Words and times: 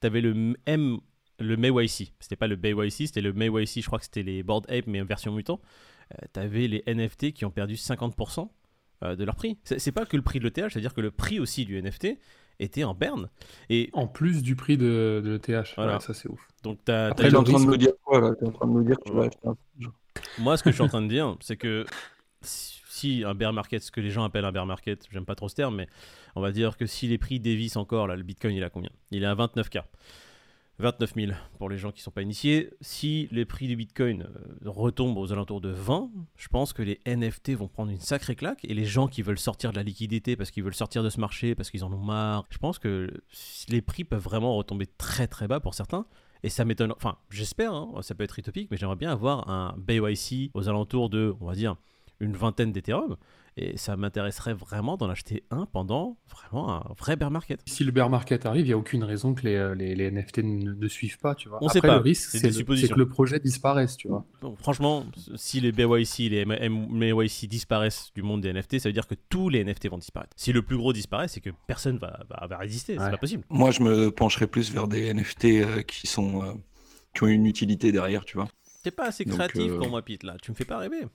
Tu 0.00 0.06
avais 0.06 0.20
le 0.20 0.54
M 0.66 0.98
le 1.40 1.56
MayYC. 1.56 2.12
C'était 2.20 2.36
pas 2.36 2.46
le 2.46 2.54
BayYC, 2.56 3.08
c'était 3.08 3.20
le 3.20 3.32
MayYC, 3.32 3.80
je 3.82 3.86
crois 3.86 3.98
que 3.98 4.04
c'était 4.04 4.22
les 4.22 4.42
Board 4.44 4.66
Ape, 4.70 4.86
mais 4.86 5.00
en 5.00 5.04
version 5.04 5.32
mutant. 5.32 5.60
Euh, 6.12 6.26
tu 6.32 6.38
avais 6.40 6.68
les 6.68 6.84
NFT 6.86 7.32
qui 7.32 7.44
ont 7.44 7.50
perdu 7.50 7.74
50% 7.74 8.48
euh, 9.02 9.16
de 9.16 9.24
leur 9.24 9.34
prix. 9.34 9.58
C'est 9.64 9.90
pas 9.90 10.06
que 10.06 10.16
le 10.16 10.22
prix 10.22 10.38
de 10.38 10.44
l'ETH, 10.44 10.70
c'est-à-dire 10.70 10.94
que 10.94 11.00
le 11.00 11.10
prix 11.10 11.40
aussi 11.40 11.64
du 11.64 11.76
NFT 11.82 12.18
était 12.60 12.84
en 12.84 12.94
berne. 12.94 13.30
Et 13.68 13.90
En 13.94 14.06
plus 14.06 14.42
du 14.44 14.54
prix 14.54 14.76
de, 14.76 15.20
de 15.24 15.30
l'ETH, 15.32 15.74
Voilà. 15.76 15.94
ouais, 15.94 16.00
ça 16.00 16.14
c'est 16.14 16.28
ouf. 16.28 16.46
donc, 16.62 16.78
Après, 16.88 17.30
le 17.30 17.36
en 17.38 17.42
train 17.42 17.52
de 17.54 17.58
risque- 17.58 17.68
me 17.68 17.78
dire 17.78 17.92
quoi 18.04 18.20
là? 18.20 18.32
T'es 18.38 18.46
en 18.46 18.52
train 18.52 18.68
de 18.68 18.72
me 18.72 18.84
dire 18.84 18.96
que 18.96 19.08
tu 19.08 19.12
vas 19.12 19.22
Ouais. 19.22 19.26
acheter 19.26 19.48
un 19.48 19.56
Moi, 20.42 20.56
ce 20.56 20.62
que 20.62 20.70
je 20.70 20.74
suis 20.76 20.84
en 20.84 20.88
train 20.88 21.02
de 21.02 21.08
dire, 21.08 21.36
c'est 21.40 21.56
que 21.56 21.84
si 23.04 23.22
un 23.24 23.34
bear 23.34 23.52
market, 23.52 23.82
ce 23.82 23.90
que 23.90 24.00
les 24.00 24.10
gens 24.10 24.24
appellent 24.24 24.46
un 24.46 24.52
bear 24.52 24.64
market, 24.64 25.06
j'aime 25.10 25.26
pas 25.26 25.34
trop 25.34 25.48
ce 25.48 25.54
terme, 25.54 25.76
mais 25.76 25.88
on 26.36 26.40
va 26.40 26.52
dire 26.52 26.76
que 26.78 26.86
si 26.86 27.06
les 27.06 27.18
prix 27.18 27.38
dévissent 27.38 27.76
encore, 27.76 28.06
là, 28.06 28.16
le 28.16 28.22
bitcoin, 28.22 28.54
il 28.56 28.64
a 28.64 28.70
combien? 28.70 28.90
Il 29.10 29.22
est 29.22 29.26
à 29.26 29.34
29K. 29.34 29.82
29 30.78 31.14
000 31.14 31.32
pour 31.58 31.68
les 31.68 31.78
gens 31.78 31.92
qui 31.92 32.00
sont 32.00 32.10
pas 32.10 32.22
initiés. 32.22 32.70
Si 32.80 33.28
les 33.30 33.44
prix 33.44 33.68
du 33.68 33.76
bitcoin 33.76 34.22
euh, 34.22 34.70
retombent 34.70 35.18
aux 35.18 35.32
alentours 35.32 35.60
de 35.60 35.68
20, 35.68 36.10
je 36.36 36.48
pense 36.48 36.72
que 36.72 36.82
les 36.82 36.98
NFT 37.06 37.50
vont 37.50 37.68
prendre 37.68 37.92
une 37.92 38.00
sacrée 38.00 38.34
claque 38.34 38.64
et 38.64 38.74
les 38.74 38.84
gens 38.84 39.06
qui 39.06 39.22
veulent 39.22 39.38
sortir 39.38 39.70
de 39.70 39.76
la 39.76 39.84
liquidité 39.84 40.34
parce 40.34 40.50
qu'ils 40.50 40.64
veulent 40.64 40.74
sortir 40.74 41.04
de 41.04 41.10
ce 41.10 41.20
marché, 41.20 41.54
parce 41.54 41.70
qu'ils 41.70 41.84
en 41.84 41.92
ont 41.92 41.98
marre, 41.98 42.44
je 42.50 42.58
pense 42.58 42.80
que 42.80 43.08
les 43.68 43.82
prix 43.82 44.02
peuvent 44.02 44.22
vraiment 44.22 44.56
retomber 44.56 44.86
très 44.86 45.28
très 45.28 45.46
bas 45.46 45.60
pour 45.60 45.74
certains. 45.74 46.06
Et 46.42 46.48
ça 46.48 46.64
m'étonne, 46.64 46.92
enfin 46.96 47.18
j'espère, 47.30 47.72
hein, 47.72 47.92
ça 48.00 48.14
peut 48.14 48.24
être 48.24 48.38
utopique, 48.38 48.68
mais 48.70 48.76
j'aimerais 48.76 48.96
bien 48.96 49.12
avoir 49.12 49.48
un 49.48 49.76
BYC 49.78 50.50
aux 50.54 50.68
alentours 50.68 51.08
de, 51.08 51.34
on 51.40 51.46
va 51.46 51.54
dire, 51.54 51.76
une 52.24 52.36
vingtaine 52.36 52.72
d'Ethereum. 52.72 53.16
Et 53.56 53.76
ça 53.76 53.96
m'intéresserait 53.96 54.52
vraiment 54.52 54.96
d'en 54.96 55.08
acheter 55.08 55.44
un 55.52 55.64
pendant 55.64 56.16
vraiment 56.28 56.72
un 56.74 56.92
vrai 56.98 57.14
bear 57.14 57.30
market. 57.30 57.60
Si 57.66 57.84
le 57.84 57.92
bear 57.92 58.10
market 58.10 58.46
arrive, 58.46 58.62
il 58.64 58.68
n'y 58.70 58.72
a 58.72 58.76
aucune 58.76 59.04
raison 59.04 59.32
que 59.32 59.42
les, 59.42 59.54
euh, 59.54 59.76
les, 59.76 59.94
les 59.94 60.10
NFT 60.10 60.38
ne, 60.38 60.72
ne 60.72 60.88
suivent 60.88 61.18
pas, 61.18 61.36
tu 61.36 61.48
vois. 61.48 61.58
On 61.62 61.66
Après, 61.68 61.78
sait 61.78 61.86
pas, 61.86 61.94
le 61.94 62.00
risque, 62.00 62.30
c'est 62.30 62.38
c'est 62.38 62.42
des 62.42 62.48
le- 62.48 62.54
suppositions. 62.54 62.88
c'est 62.88 62.94
que 62.94 62.98
le 62.98 63.08
projet 63.08 63.38
disparaisse, 63.38 63.96
tu 63.96 64.08
vois. 64.08 64.26
Donc, 64.40 64.58
franchement, 64.58 65.06
si 65.36 65.60
les 65.60 65.70
BYC, 65.70 66.30
les 66.30 66.44
MYC 66.44 67.46
disparaissent 67.46 68.10
du 68.12 68.22
monde 68.22 68.40
des 68.40 68.52
NFT, 68.52 68.80
ça 68.80 68.88
veut 68.88 68.92
dire 68.92 69.06
que 69.06 69.14
tous 69.28 69.48
les 69.50 69.62
NFT 69.64 69.88
vont 69.88 69.98
disparaître. 69.98 70.32
Si 70.34 70.52
le 70.52 70.62
plus 70.62 70.76
gros 70.76 70.92
disparaît, 70.92 71.28
c'est 71.28 71.40
que 71.40 71.50
personne 71.68 71.98
va, 71.98 72.24
va, 72.28 72.48
va 72.48 72.58
résister, 72.58 72.94
c'est 72.98 73.10
pas 73.10 73.18
possible. 73.18 73.44
Moi, 73.50 73.70
je 73.70 73.82
me 73.84 74.10
pencherais 74.10 74.48
plus 74.48 74.72
vers 74.72 74.88
des 74.88 75.14
NFT 75.14 75.44
euh, 75.44 75.82
qui 75.82 76.08
sont 76.08 76.42
euh, 76.42 76.54
qui 77.14 77.22
ont 77.22 77.28
une 77.28 77.46
utilité 77.46 77.92
derrière, 77.92 78.24
tu 78.24 78.36
vois. 78.36 78.48
T'es 78.82 78.90
pas 78.90 79.06
assez 79.06 79.24
Donc, 79.24 79.34
créatif 79.36 79.70
euh, 79.70 79.78
pour 79.78 79.88
moi, 79.90 80.02
Pete, 80.02 80.24
là. 80.24 80.36
Tu 80.42 80.50
me 80.50 80.56
fais 80.56 80.64
pas 80.64 80.78
rêver. 80.78 81.06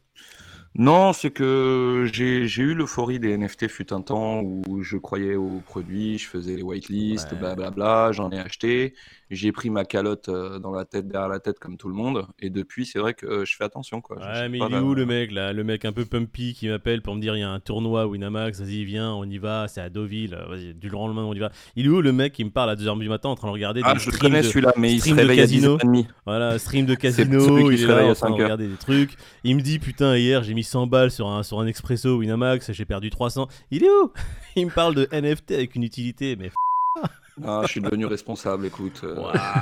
Non, 0.76 1.14
c'est 1.14 1.32
que 1.32 2.08
j'ai 2.14 2.46
eu 2.62 2.74
l'euphorie 2.74 3.20
des 3.20 3.36
NFT 3.38 3.68
fut 3.68 3.92
un 3.92 4.02
temps 4.02 4.42
où 4.42 4.82
je 4.82 4.98
croyais 4.98 5.36
aux 5.36 5.62
produits, 5.66 6.18
je 6.18 6.28
faisais 6.28 6.56
les 6.56 6.62
whitelists, 6.62 7.32
Ouais. 7.34 7.38
blablabla, 7.40 8.12
j'en 8.14 8.30
ai 8.32 8.40
acheté, 8.40 8.94
j'ai 9.32 9.52
pris 9.52 9.70
ma 9.72 9.84
calotte 9.84 10.30
euh, 10.30 10.58
dans 10.60 10.72
la 10.72 10.86
tête, 10.86 11.08
derrière 11.08 11.28
la 11.28 11.40
tête 11.40 11.60
comme 11.60 11.76
tout 11.76 11.90
le 11.90 11.96
monde, 11.96 12.26
et 12.40 12.50
depuis, 12.50 12.86
c'est 12.86 13.00
vrai 13.00 13.14
que 13.14 13.26
euh, 13.26 13.46
je 13.46 13.56
fais 13.58 13.64
attention, 13.64 14.00
quoi. 14.00 14.18
Ouais, 14.20 14.48
mais 14.48 14.60
il 14.60 14.74
est 14.74 14.80
où 14.80 14.94
le 14.94 15.06
mec, 15.06 15.32
là? 15.32 15.52
Le 15.54 15.64
mec 15.64 15.86
un 15.86 15.92
peu 15.92 16.06
pumpy 16.06 16.54
qui 16.54 16.68
m'appelle 16.70 17.02
pour 17.02 17.16
me 17.16 17.20
dire 17.20 17.36
il 17.36 17.40
y 17.40 17.44
a 17.44 17.50
un 17.50 17.60
tournoi 17.60 18.06
Winamax, 18.08 18.62
vas-y, 18.62 18.86
viens, 18.86 19.12
on 19.12 19.26
y 19.26 19.38
va, 19.40 19.68
c'est 19.68 19.82
à 19.82 19.90
Deauville, 19.90 20.36
euh, 20.36 20.48
vas-y, 20.50 20.74
du 20.76 20.88
lendemain, 20.90 21.24
on 21.24 21.34
y 21.34 21.40
va. 21.40 21.52
Il 21.76 21.88
est 21.88 21.90
où 21.90 22.00
le 22.02 22.14
mec 22.14 22.32
qui 22.32 22.46
me 22.46 22.52
parle 22.52 22.70
à 22.70 22.76
2h 22.76 22.98
du 23.00 23.10
matin 23.10 23.30
en 23.30 23.36
train 23.36 23.48
de 23.48 23.54
regarder 23.54 23.82
Ah, 23.84 23.94
des 23.96 24.00
je 24.00 24.12
streams 24.12 24.20
connais 24.32 24.44
celui-là, 24.44 24.74
mais 24.78 24.94
il 24.94 25.02
se 25.02 25.14
réveille 25.14 25.40
à 25.40 25.44
casino. 25.44 25.78
10h30. 25.78 26.06
Voilà, 26.26 26.58
stream 26.60 26.86
de 26.86 26.96
casino, 26.96 27.70
il 27.72 27.82
est 27.84 27.86
là 27.88 27.96
en 27.96 27.98
train 27.98 28.10
de 28.10 28.14
5 28.14 28.28
heures. 28.28 28.38
regarder 28.38 28.68
des 28.68 28.76
trucs. 28.78 29.16
Il 29.44 29.56
me 29.56 29.62
dit 29.62 29.80
putain 29.80 30.16
hier 30.16 30.44
j'ai 30.44 30.54
mis 30.60 30.64
100 30.64 30.88
balles 30.88 31.10
sur 31.12 31.28
un, 31.28 31.42
sur 31.44 31.60
un 31.60 31.68
expresso 31.68 32.18
Winamax, 32.18 32.72
j'ai 32.74 32.84
perdu 32.86 33.10
300. 33.10 33.48
Il 33.72 33.84
est 33.84 33.90
où? 33.90 34.12
Il 34.58 34.66
me 34.66 34.72
parle 34.72 34.94
de 34.94 35.08
NFT 35.12 35.52
avec 35.52 35.76
une 35.76 35.84
utilité, 35.84 36.36
mais 36.36 36.50
f- 36.50 37.06
Ah, 37.46 37.62
je 37.64 37.70
suis 37.72 37.82
devenu 37.82 38.06
responsable, 38.06 38.66
écoute. 38.66 39.00
euh, 39.06 39.16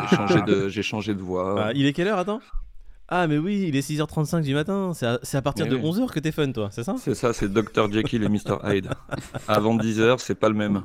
j'ai 0.09 0.15
changé 0.17 0.41
de, 0.41 0.69
j'ai 0.69 0.81
changé 0.83 1.13
de 1.13 1.21
voix. 1.21 1.65
Ah, 1.67 1.71
il 1.75 1.85
est 1.85 1.93
quelle 1.93 2.07
heure 2.07 2.17
attends? 2.17 2.41
Ah 3.09 3.27
mais 3.27 3.37
oui, 3.37 3.65
il 3.69 3.75
est 3.75 3.87
6h35 3.87 4.41
du 4.41 4.53
matin, 4.55 4.91
c'est 4.95 5.05
à, 5.05 5.19
c'est 5.23 5.37
à 5.37 5.41
partir 5.41 5.65
Mais 5.65 5.71
de 5.71 5.75
oui. 5.77 5.83
11h 5.83 6.11
que 6.11 6.19
t'es 6.19 6.31
fun 6.33 6.51
toi, 6.51 6.69
c'est 6.71 6.83
ça? 6.83 6.95
C'est 6.97 7.13
ça, 7.15 7.31
c'est 7.31 7.47
Dr. 7.53 7.89
Jekyll 7.91 8.23
et 8.23 8.27
Mr. 8.29 8.57
Hyde. 8.65 8.89
Avant 9.47 9.77
10h, 9.77 10.17
c'est 10.17 10.35
pas 10.35 10.49
le 10.49 10.55
même. 10.55 10.81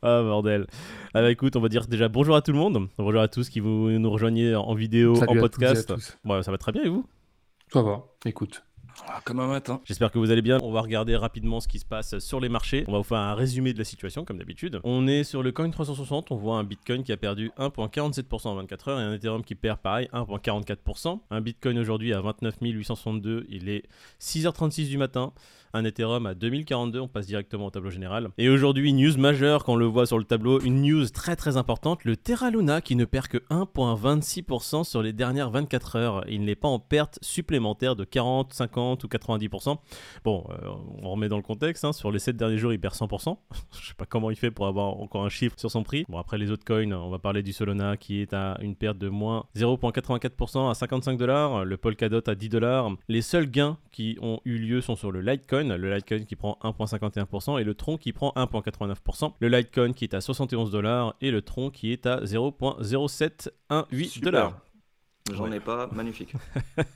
Ah 0.00 0.22
bordel. 0.22 0.66
Ah 1.14 1.20
bah 1.22 1.30
écoute, 1.32 1.56
on 1.56 1.60
va 1.60 1.68
dire 1.68 1.86
déjà 1.88 2.08
bonjour 2.08 2.36
à 2.36 2.42
tout 2.42 2.52
le 2.52 2.58
monde, 2.58 2.88
bonjour 2.96 3.20
à 3.20 3.26
tous 3.28 3.48
qui 3.50 3.58
vous 3.60 3.90
nous 3.90 4.10
rejoignez 4.10 4.54
en 4.54 4.74
vidéo, 4.74 5.16
Salut 5.16 5.40
en 5.40 5.44
à 5.44 5.48
toutes 5.48 5.62
et 5.62 5.66
à 5.66 5.68
podcast. 5.74 5.92
tous. 5.94 6.16
Ouais, 6.24 6.42
ça 6.44 6.52
va 6.52 6.56
très 6.58 6.70
bien 6.72 6.84
et 6.84 6.88
vous? 6.88 7.04
Ça 7.72 7.82
va, 7.82 8.04
écoute. 8.24 8.62
Ah, 9.06 9.20
comme 9.24 9.40
un 9.40 9.46
matin. 9.46 9.80
J'espère 9.84 10.10
que 10.10 10.18
vous 10.18 10.30
allez 10.30 10.42
bien. 10.42 10.58
On 10.62 10.72
va 10.72 10.80
regarder 10.80 11.16
rapidement 11.16 11.60
ce 11.60 11.68
qui 11.68 11.78
se 11.78 11.84
passe 11.84 12.18
sur 12.18 12.40
les 12.40 12.48
marchés. 12.48 12.84
On 12.88 12.92
va 12.92 12.98
vous 12.98 13.04
faire 13.04 13.18
un 13.18 13.34
résumé 13.34 13.72
de 13.72 13.78
la 13.78 13.84
situation, 13.84 14.24
comme 14.24 14.38
d'habitude. 14.38 14.80
On 14.84 15.06
est 15.06 15.24
sur 15.24 15.42
le 15.42 15.52
Coin 15.52 15.70
360. 15.70 16.30
On 16.30 16.36
voit 16.36 16.56
un 16.56 16.64
Bitcoin 16.64 17.02
qui 17.02 17.12
a 17.12 17.16
perdu 17.16 17.50
1,47% 17.58 18.48
en 18.48 18.54
24 18.56 18.88
heures 18.88 19.00
et 19.00 19.02
un 19.02 19.12
Ethereum 19.14 19.44
qui 19.44 19.54
perd 19.54 19.78
pareil 19.78 20.08
1,44%. 20.12 21.20
Un 21.30 21.40
Bitcoin 21.40 21.78
aujourd'hui 21.78 22.12
à 22.12 22.20
29 22.20 22.56
862. 22.60 23.46
Il 23.48 23.68
est 23.68 23.84
6h36 24.20 24.88
du 24.88 24.98
matin. 24.98 25.32
Un 25.74 25.84
Ethereum 25.84 26.26
à 26.26 26.34
2042. 26.34 27.00
On 27.00 27.08
passe 27.08 27.26
directement 27.26 27.66
au 27.66 27.70
tableau 27.70 27.90
général. 27.90 28.28
Et 28.38 28.48
aujourd'hui, 28.48 28.92
news 28.92 29.16
majeure 29.18 29.64
quand 29.64 29.74
on 29.74 29.76
le 29.76 29.86
voit 29.86 30.06
sur 30.06 30.18
le 30.18 30.24
tableau. 30.24 30.60
Une 30.60 30.82
news 30.82 31.08
très 31.08 31.36
très 31.36 31.56
importante. 31.56 32.04
Le 32.04 32.16
Terra 32.16 32.50
Luna 32.50 32.80
qui 32.80 32.96
ne 32.96 33.04
perd 33.04 33.28
que 33.28 33.38
1,26% 33.50 34.84
sur 34.84 35.02
les 35.02 35.12
dernières 35.12 35.50
24 35.50 35.96
heures. 35.96 36.24
Il 36.28 36.44
n'est 36.44 36.54
pas 36.54 36.68
en 36.68 36.78
perte 36.78 37.18
supplémentaire 37.22 37.96
de 37.96 38.04
40, 38.04 38.52
50 38.52 39.04
ou 39.04 39.06
90%. 39.08 39.76
Bon, 40.24 40.44
euh, 40.50 40.68
on 41.02 41.10
remet 41.10 41.28
dans 41.28 41.36
le 41.36 41.42
contexte, 41.42 41.84
hein, 41.84 41.92
sur 41.92 42.10
les 42.10 42.18
7 42.18 42.36
derniers 42.36 42.58
jours, 42.58 42.72
il 42.72 42.80
perd 42.80 42.94
100%. 42.94 43.36
Je 43.80 43.88
sais 43.88 43.94
pas 43.94 44.06
comment 44.06 44.30
il 44.30 44.36
fait 44.36 44.50
pour 44.50 44.66
avoir 44.66 44.98
encore 45.00 45.24
un 45.24 45.28
chiffre 45.28 45.58
sur 45.58 45.70
son 45.70 45.82
prix. 45.82 46.04
Bon, 46.08 46.18
après 46.18 46.38
les 46.38 46.50
autres 46.50 46.64
coins, 46.64 46.90
on 46.92 47.10
va 47.10 47.18
parler 47.18 47.42
du 47.42 47.52
Solana 47.52 47.96
qui 47.96 48.20
est 48.20 48.32
à 48.32 48.56
une 48.60 48.74
perte 48.74 48.98
de 48.98 49.08
moins 49.08 49.44
0,84% 49.56 50.70
à 50.70 50.74
55 50.74 51.18
dollars, 51.18 51.64
le 51.64 51.76
Polkadot 51.76 52.22
à 52.26 52.34
10 52.34 52.48
dollars. 52.48 52.90
Les 53.08 53.22
seuls 53.22 53.50
gains 53.50 53.76
qui 53.92 54.16
ont 54.20 54.40
eu 54.44 54.58
lieu 54.58 54.80
sont 54.80 54.96
sur 54.96 55.10
le 55.10 55.20
Litecoin, 55.20 55.57
le 55.64 55.94
Litecoin 55.94 56.24
qui 56.24 56.36
prend 56.36 56.58
1,51% 56.62 57.60
et 57.60 57.64
le 57.64 57.74
Tron 57.74 57.96
qui 57.96 58.12
prend 58.12 58.32
1,89%. 58.36 59.32
Le 59.40 59.48
Litecoin 59.48 59.92
qui 59.92 60.04
est 60.04 60.14
à 60.14 60.20
71 60.20 60.70
dollars 60.70 61.14
et 61.20 61.30
le 61.30 61.42
Tron 61.42 61.70
qui 61.70 61.92
est 61.92 62.06
à 62.06 62.20
0,0718 62.20 64.04
Super. 64.08 64.32
dollars. 64.32 64.60
J'en 65.34 65.44
Ouais. 65.50 65.56
ai 65.56 65.60
pas, 65.60 65.88
magnifique. 65.92 66.32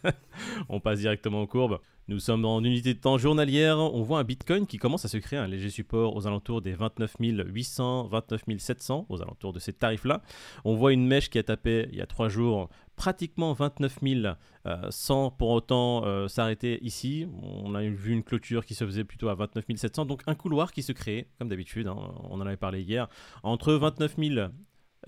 On 0.69 0.81
passe 0.81 1.01
directement 1.01 1.43
aux 1.43 1.47
courbes. 1.47 1.79
Nous 2.09 2.19
sommes 2.19 2.45
en 2.45 2.63
unité 2.65 2.95
de 2.95 2.99
temps 2.99 3.17
journalière. 3.19 3.79
On 3.79 4.03
voit 4.03 4.19
un 4.19 4.25
Bitcoin 4.25 4.67
qui 4.67 4.79
commence 4.79 5.05
à 5.05 5.09
se 5.09 5.19
créer 5.19 5.39
un 5.39 5.47
léger 5.47 5.71
support 5.71 6.17
aux 6.17 6.27
alentours 6.27 6.61
des 6.61 6.73
29 6.73 7.17
800, 7.21 8.09
29 8.09 8.43
700, 8.59 9.07
aux 9.09 9.23
alentours 9.23 9.53
de 9.53 9.59
ces 9.61 9.73
tarifs-là. 9.73 10.23
On 10.65 10.75
voit 10.75 10.93
une 10.93 11.07
mèche 11.07 11.31
qui 11.31 11.39
a 11.39 11.43
tapé 11.43 11.89
il 11.93 11.99
y 11.99 12.01
a 12.01 12.07
trois 12.07 12.29
jours 12.29 12.69
pratiquement 12.97 13.53
29 13.53 13.99
000 14.03 14.35
euh, 14.67 14.77
sans 14.91 15.31
pour 15.31 15.51
autant 15.51 16.05
euh, 16.05 16.29
s'arrêter 16.29 16.83
ici. 16.85 17.27
On 17.43 17.75
a 17.75 17.83
vu 17.83 18.13
une 18.13 18.23
clôture 18.25 18.65
qui 18.65 18.75
se 18.75 18.85
faisait 18.85 19.05
plutôt 19.05 19.29
à 19.29 19.35
29 19.35 19.65
700, 19.77 20.05
donc 20.07 20.23
un 20.27 20.35
couloir 20.35 20.73
qui 20.73 20.83
se 20.83 20.93
crée, 20.93 21.29
comme 21.39 21.49
d'habitude, 21.49 21.87
hein, 21.87 21.97
on 22.31 22.41
en 22.41 22.47
avait 22.47 22.57
parlé 22.57 22.83
hier, 22.83 23.09
entre 23.43 23.75
29 23.75 24.17
000 24.19 24.49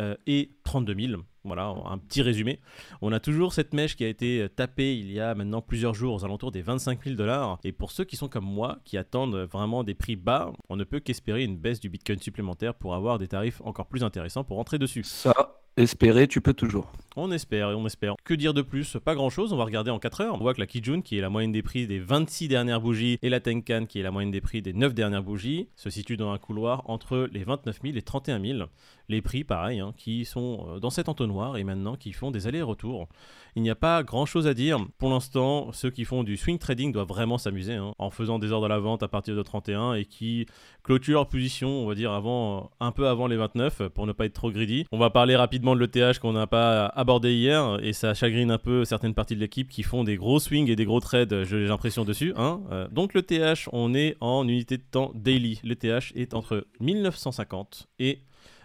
euh, 0.00 0.16
et 0.26 0.50
32 0.64 0.94
000. 1.08 1.22
Voilà, 1.44 1.74
un 1.84 1.98
petit 1.98 2.22
résumé. 2.22 2.58
On 3.02 3.12
a 3.12 3.20
toujours 3.20 3.52
cette 3.52 3.74
mèche 3.74 3.96
qui 3.96 4.04
a 4.04 4.08
été 4.08 4.46
tapée 4.56 4.96
il 4.96 5.12
y 5.12 5.20
a 5.20 5.34
maintenant 5.34 5.60
plusieurs 5.60 5.92
jours 5.92 6.14
aux 6.14 6.24
alentours 6.24 6.50
des 6.50 6.62
25 6.62 7.04
000 7.04 7.16
dollars. 7.16 7.58
Et 7.64 7.72
pour 7.72 7.90
ceux 7.90 8.04
qui 8.04 8.16
sont 8.16 8.28
comme 8.28 8.46
moi, 8.46 8.78
qui 8.84 8.96
attendent 8.96 9.36
vraiment 9.36 9.84
des 9.84 9.94
prix 9.94 10.16
bas, 10.16 10.52
on 10.70 10.76
ne 10.76 10.84
peut 10.84 11.00
qu'espérer 11.00 11.44
une 11.44 11.58
baisse 11.58 11.80
du 11.80 11.90
Bitcoin 11.90 12.18
supplémentaire 12.18 12.74
pour 12.74 12.94
avoir 12.94 13.18
des 13.18 13.28
tarifs 13.28 13.60
encore 13.64 13.86
plus 13.86 14.04
intéressants 14.04 14.44
pour 14.44 14.56
rentrer 14.56 14.78
dessus. 14.78 15.02
Ça, 15.04 15.60
espérer, 15.76 16.28
tu 16.28 16.40
peux 16.40 16.54
toujours. 16.54 16.90
On 17.16 17.30
espère 17.30 17.70
et 17.70 17.74
on 17.74 17.86
espère. 17.86 18.16
Que 18.24 18.34
dire 18.34 18.54
de 18.54 18.62
plus? 18.62 18.96
Pas 19.04 19.14
grand 19.14 19.30
chose, 19.30 19.52
on 19.52 19.56
va 19.56 19.64
regarder 19.64 19.92
en 19.92 20.00
4 20.00 20.20
heures. 20.22 20.34
On 20.34 20.38
voit 20.38 20.52
que 20.52 20.60
la 20.60 20.66
Kijun, 20.66 21.00
qui 21.00 21.16
est 21.16 21.20
la 21.20 21.30
moyenne 21.30 21.52
des 21.52 21.62
prix 21.62 21.86
des 21.86 22.00
26 22.00 22.48
dernières 22.48 22.80
bougies, 22.80 23.18
et 23.22 23.28
la 23.28 23.38
Tenkan, 23.38 23.86
qui 23.86 24.00
est 24.00 24.02
la 24.02 24.10
moyenne 24.10 24.32
des 24.32 24.40
prix 24.40 24.62
des 24.62 24.72
9 24.72 24.94
dernières 24.94 25.22
bougies, 25.22 25.68
se 25.76 25.90
situent 25.90 26.16
dans 26.16 26.32
un 26.32 26.38
couloir 26.38 26.82
entre 26.90 27.28
les 27.32 27.44
29 27.44 27.82
000 27.84 27.96
et 27.96 28.02
31 28.02 28.40
000. 28.44 28.68
Les 29.08 29.22
prix, 29.22 29.44
pareil, 29.44 29.78
hein, 29.78 29.92
qui 29.96 30.24
sont 30.24 30.66
euh, 30.68 30.80
dans 30.80 30.90
cet 30.90 31.08
entonnoir 31.08 31.56
et 31.56 31.62
maintenant 31.62 31.94
qui 31.94 32.12
font 32.12 32.32
des 32.32 32.48
allers-retours. 32.48 33.06
Il 33.54 33.62
n'y 33.62 33.70
a 33.70 33.76
pas 33.76 34.02
grand 34.02 34.26
chose 34.26 34.48
à 34.48 34.54
dire. 34.54 34.84
Pour 34.98 35.10
l'instant, 35.10 35.70
ceux 35.72 35.90
qui 35.90 36.04
font 36.04 36.24
du 36.24 36.36
swing 36.36 36.58
trading 36.58 36.90
doivent 36.90 37.06
vraiment 37.06 37.38
s'amuser 37.38 37.74
hein, 37.74 37.94
en 37.98 38.10
faisant 38.10 38.40
des 38.40 38.50
ordres 38.50 38.66
à 38.66 38.70
la 38.70 38.78
vente 38.78 39.04
à 39.04 39.08
partir 39.08 39.36
de 39.36 39.42
31 39.42 39.94
et 39.94 40.04
qui 40.06 40.46
clôturent 40.82 41.18
leur 41.20 41.28
position, 41.28 41.68
on 41.68 41.86
va 41.86 41.94
dire, 41.94 42.12
avant, 42.12 42.70
un 42.80 42.90
peu 42.90 43.06
avant 43.06 43.28
les 43.28 43.36
29 43.36 43.88
pour 43.88 44.06
ne 44.06 44.12
pas 44.12 44.24
être 44.24 44.32
trop 44.32 44.50
greedy. 44.50 44.86
On 44.90 44.98
va 44.98 45.10
parler 45.10 45.36
rapidement 45.36 45.76
de 45.76 45.80
l'ETH 45.80 46.18
qu'on 46.18 46.32
n'a 46.32 46.48
pas 46.48 46.92
abordé 47.04 47.34
hier 47.34 47.78
et 47.82 47.92
ça 47.92 48.14
chagrine 48.14 48.50
un 48.50 48.56
peu 48.58 48.86
certaines 48.86 49.12
parties 49.12 49.34
de 49.34 49.40
l'équipe 49.40 49.68
qui 49.68 49.82
font 49.82 50.04
des 50.04 50.16
gros 50.16 50.38
swings 50.40 50.70
et 50.70 50.74
des 50.76 50.86
gros 50.86 51.00
trades, 51.00 51.44
j'ai 51.44 51.66
l'impression 51.66 52.02
dessus. 52.06 52.32
Hein. 52.36 52.62
Euh, 52.72 52.88
donc 52.90 53.12
l'ETH, 53.12 53.68
on 53.72 53.92
est 53.94 54.16
en 54.22 54.48
unité 54.48 54.78
de 54.78 54.82
temps 54.90 55.12
daily. 55.14 55.60
L'ETH 55.64 56.12
est 56.14 56.32
entre 56.32 56.66
1950 56.80 57.88
et 57.98 58.20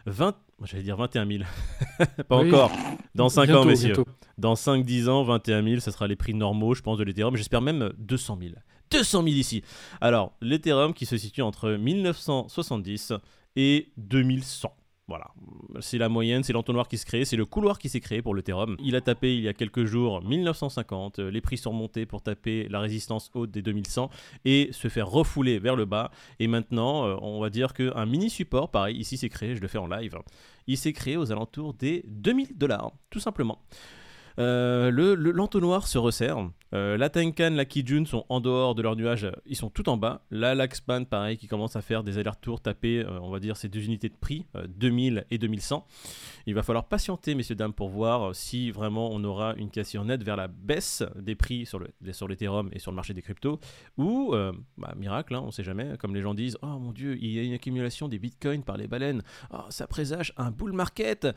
20. 0.06 0.36
J'allais 0.64 0.84
dire 0.84 0.96
21 0.96 1.28
000. 1.28 1.44
pas 2.30 2.40
Oui. 2.42 2.48
encore. 2.48 2.72
Dans 3.14 3.28
5 3.28 3.42
ans, 3.42 3.46
Bientôt, 3.46 3.66
messieurs. 3.66 3.94
bientôt. 3.94 4.06
Dans 4.38 4.54
5-10 4.54 5.10
ans, 5.10 5.24
21 5.24 5.64
000, 5.64 5.80
ce 5.82 5.92
sera 5.92 6.08
les 6.08 6.16
prix 6.16 6.34
normaux, 6.34 6.74
je 6.76 6.82
pense, 6.82 6.98
de 6.98 7.04
l'Ethereum. 7.04 7.36
J'espère 7.36 7.62
même 7.62 7.92
200 7.98 8.38
000. 8.42 8.54
200 8.92 9.24
000 9.24 9.36
ici. 9.36 9.64
Alors, 10.02 10.32
l'Ethereum 10.42 10.94
qui 10.94 11.06
se 11.06 11.18
situe 11.18 11.42
entre 11.42 11.72
1970 11.72 13.14
et 13.56 13.92
2100. 13.98 14.74
Voilà, 15.10 15.32
c'est 15.80 15.98
la 15.98 16.08
moyenne, 16.08 16.44
c'est 16.44 16.54
l'entonnoir 16.54 16.88
qui 16.88 17.00
se 17.00 17.06
crée, 17.08 17.26
c'est 17.26 17.36
le 17.36 17.48
couloir 17.48 17.80
qui 17.80 17.90
s'est 17.90 18.00
créé 18.00 18.22
pour 18.22 18.36
l'Ethereum. 18.36 18.78
Il 18.80 18.96
a 18.96 19.02
tapé 19.02 19.36
il 19.36 19.42
y 19.42 19.48
a 19.48 19.54
quelques 19.54 19.86
jours 19.86 20.22
1950, 20.22 21.18
euh, 21.18 21.32
les 21.32 21.42
prix 21.42 21.58
sont 21.58 21.74
montés 21.74 22.06
pour 22.06 22.22
taper 22.22 22.68
la 22.70 22.80
résistance 22.80 23.32
haute 23.34 23.50
des 23.50 23.64
2100 23.64 24.12
et 24.46 24.70
se 24.72 24.88
faire 24.88 25.10
refouler 25.10 25.58
vers 25.58 25.76
le 25.76 25.86
bas. 25.86 26.12
Et 26.40 26.48
maintenant, 26.48 27.08
euh, 27.08 27.16
on 27.24 27.42
va 27.42 27.50
dire 27.50 27.74
qu'un 27.74 28.06
mini 28.06 28.30
support, 28.30 28.70
pareil, 28.70 28.98
ici 28.98 29.18
c'est 29.18 29.30
créé, 29.30 29.56
je 29.56 29.62
le 29.62 29.68
fais 29.68 29.80
en 29.80 29.88
live, 29.88 30.16
il 30.68 30.78
s'est 30.78 30.94
créé 30.94 31.18
aux 31.18 31.32
alentours 31.32 31.74
des 31.74 32.06
2000 32.06 32.56
dollars, 32.56 32.92
tout 33.10 33.20
simplement. 33.20 33.58
Euh, 34.38 34.92
le- 34.92 35.16
le- 35.16 35.32
L'entonnoir 35.32 35.88
se 35.88 35.98
resserre. 35.98 36.50
Euh, 36.76 36.98
la 36.98 37.10
Tenkan, 37.10 37.50
la 37.52 37.66
Kijun 37.66 38.06
sont 38.06 38.26
en 38.30 38.40
dehors 38.42 38.76
de 38.76 38.84
leur 38.84 38.96
nuage, 38.96 39.28
ils 39.48 39.56
sont 39.56 39.72
tout 39.72 39.90
en 39.90 39.98
bas. 39.98 40.22
La 40.30 40.54
Laxpan, 40.54 41.04
pareil, 41.06 41.38
qui 41.38 41.48
commence 41.48 41.76
à 41.76 41.82
faire 41.82 42.04
des 42.04 42.20
allers-retours, 42.20 42.62
taper, 42.62 43.00
euh, 43.00 43.20
on 43.22 43.32
va 43.32 43.40
dire, 43.40 43.58
ces 43.58 43.70
deux 43.70 43.84
unités 43.86 44.08
de 44.10 44.16
prix, 44.16 44.46
euh, 44.56 44.68
2000 44.68 45.26
et 45.32 45.40
2100. 45.40 45.88
Il 46.46 46.54
va 46.54 46.62
falloir 46.62 46.86
patienter, 46.88 47.34
messieurs, 47.34 47.56
dames, 47.56 47.74
pour 47.74 47.90
voir 47.90 48.36
si 48.36 48.70
vraiment 48.70 49.10
on 49.12 49.24
aura 49.24 49.56
une 49.56 49.72
cassure 49.72 50.06
nette 50.06 50.24
vers 50.24 50.36
la 50.36 50.48
baisse 50.48 51.04
des 51.16 51.34
prix 51.36 51.66
sur, 51.66 51.80
le, 51.80 51.88
sur 52.12 52.28
l'Ethereum 52.28 52.70
et 52.72 52.78
sur 52.80 52.92
le 52.92 52.96
marché 52.96 53.16
des 53.16 53.22
cryptos. 53.24 53.60
Ou, 53.98 54.36
bah, 54.78 54.94
miracle, 54.96 55.34
hein, 55.36 55.42
on 55.44 55.52
sait 55.52 55.64
jamais, 55.64 55.98
comme 55.98 56.14
les 56.14 56.22
gens 56.22 56.34
disent 56.36 56.58
Oh 56.62 56.78
mon 56.80 56.92
dieu, 56.92 57.18
il 57.20 57.32
y 57.32 57.40
a 57.40 57.44
une 57.44 57.54
accumulation 57.54 58.08
des 58.08 58.20
bitcoins 58.20 58.64
par 58.64 58.78
les 58.78 58.88
baleines. 58.88 59.24
Ah, 59.52 59.66
ça 59.70 59.88
présage 59.88 60.34
un 60.38 60.52
bull 60.52 60.72
market. 60.74 61.28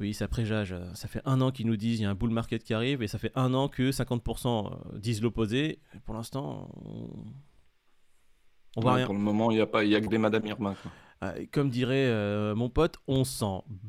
Oui, 0.00 0.14
ça 0.14 0.28
présage. 0.28 0.72
euh, 0.72 0.94
Ça 0.94 1.08
fait 1.08 1.20
un 1.24 1.40
an 1.40 1.50
qu'ils 1.50 1.66
nous 1.66 1.76
disent 1.76 1.98
il 1.98 2.04
y 2.04 2.06
a 2.06 2.10
un 2.10 2.14
bull 2.14 2.30
market 2.30 2.62
qui 2.62 2.72
arrive 2.74 3.02
et 3.02 3.08
ça 3.08 3.18
fait 3.18 3.32
un 3.34 3.52
an 3.54 3.68
que 3.68 3.90
50% 3.90 4.98
disent 4.98 5.22
l'opposé. 5.22 5.78
Pour 6.06 6.14
l'instant, 6.14 6.70
on, 6.84 7.08
on 8.76 8.80
voit 8.80 8.92
Ouais, 8.92 8.96
rien. 8.98 9.06
Pour 9.06 9.14
le 9.14 9.20
moment, 9.20 9.50
il 9.50 9.56
n'y 9.56 9.60
a, 9.60 9.66
pas- 9.66 9.84
y 9.84 9.94
a 9.96 10.00
que 10.00 10.06
des 10.06 10.18
Madame 10.18 10.46
Irma. 10.46 10.74
quoi. 10.80 10.90
Euh, 11.28 11.46
comme 11.50 11.68
dirait 11.68 12.06
euh, 12.06 12.54
mon 12.54 12.68
pote, 12.70 12.96
on 13.08 13.24
s'en. 13.24 13.64
b- 13.68 13.88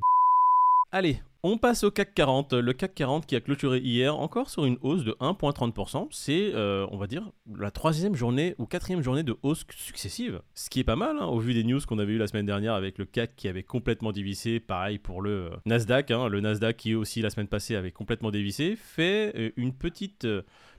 Allez, 0.92 1.22
on 1.44 1.58
passe 1.58 1.84
au 1.84 1.92
CAC 1.92 2.14
40. 2.14 2.54
Le 2.54 2.74
CAC 2.74 2.96
40 2.96 3.26
qui 3.26 3.36
a 3.36 3.42
clôturé 3.42 3.80
hier 3.80 4.18
encore 4.18 4.50
sur 4.50 4.66
une 4.66 4.78
hausse 4.82 5.04
de 5.04 5.12
1,30%. 5.20 6.08
C'est, 6.12 6.52
euh, 6.54 6.86
on 6.92 6.98
va 6.98 7.08
dire, 7.08 7.32
la 7.58 7.72
troisième 7.72 8.16
journée 8.16 8.56
ou 8.58 8.66
quatrième 8.66 9.02
journée 9.02 9.24
de 9.24 9.38
hausse 9.44 9.66
successive. 9.76 10.42
Ce 10.54 10.70
qui 10.70 10.80
est 10.82 10.84
pas 10.84 10.96
mal, 10.96 11.18
hein, 11.20 11.26
au 11.26 11.40
vu 11.40 11.54
des 11.54 11.64
news 11.64 11.80
qu'on 11.88 12.00
avait 12.00 12.14
eu 12.14 12.18
la 12.18 12.28
semaine 12.28 12.46
dernière 12.46 12.74
avec 12.74 12.98
le 12.98 13.06
CAC 13.06 13.36
qui 13.36 13.48
avait 13.48 13.64
complètement 13.64 14.12
dévissé. 14.12 14.60
Pareil 14.60 15.00
pour 15.00 15.22
le 15.22 15.46
euh, 15.46 15.50
Nasdaq. 15.66 16.12
hein. 16.12 16.28
le 16.28 16.42
Nasdaq 16.42 16.78
qui 16.78 16.96
aussi 16.96 17.22
la 17.22 17.30
semaine 17.30 17.48
passée 17.48 17.76
avait 17.76 17.92
complètement 17.92 18.32
dévissé. 18.32 18.76
Fait 18.76 19.34
euh, 19.36 19.52
une 19.56 19.74
petite. 19.74 20.28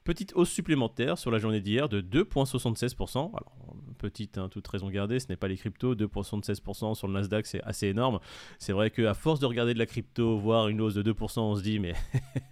Petite 0.04 0.32
hausse 0.34 0.50
supplémentaire 0.50 1.18
sur 1.18 1.30
la 1.30 1.38
journée 1.38 1.60
d'hier 1.60 1.88
de 1.88 2.00
2,76%. 2.00 3.18
Alors, 3.18 3.52
petite, 3.98 4.38
hein, 4.38 4.48
toute 4.48 4.66
raison 4.66 4.88
gardée, 4.88 5.20
ce 5.20 5.26
n'est 5.28 5.36
pas 5.36 5.48
les 5.48 5.56
cryptos. 5.56 5.94
2,76% 5.94 6.94
sur 6.94 7.06
le 7.06 7.12
Nasdaq, 7.12 7.46
c'est 7.46 7.62
assez 7.62 7.88
énorme. 7.88 8.18
C'est 8.58 8.72
vrai 8.72 8.90
qu'à 8.90 9.14
force 9.14 9.40
de 9.40 9.46
regarder 9.46 9.74
de 9.74 9.78
la 9.78 9.86
crypto, 9.86 10.38
voir 10.38 10.68
une 10.68 10.80
hausse 10.80 10.94
de 10.94 11.02
2%, 11.02 11.40
on 11.40 11.56
se 11.56 11.62
dit, 11.62 11.78
mais, 11.78 11.94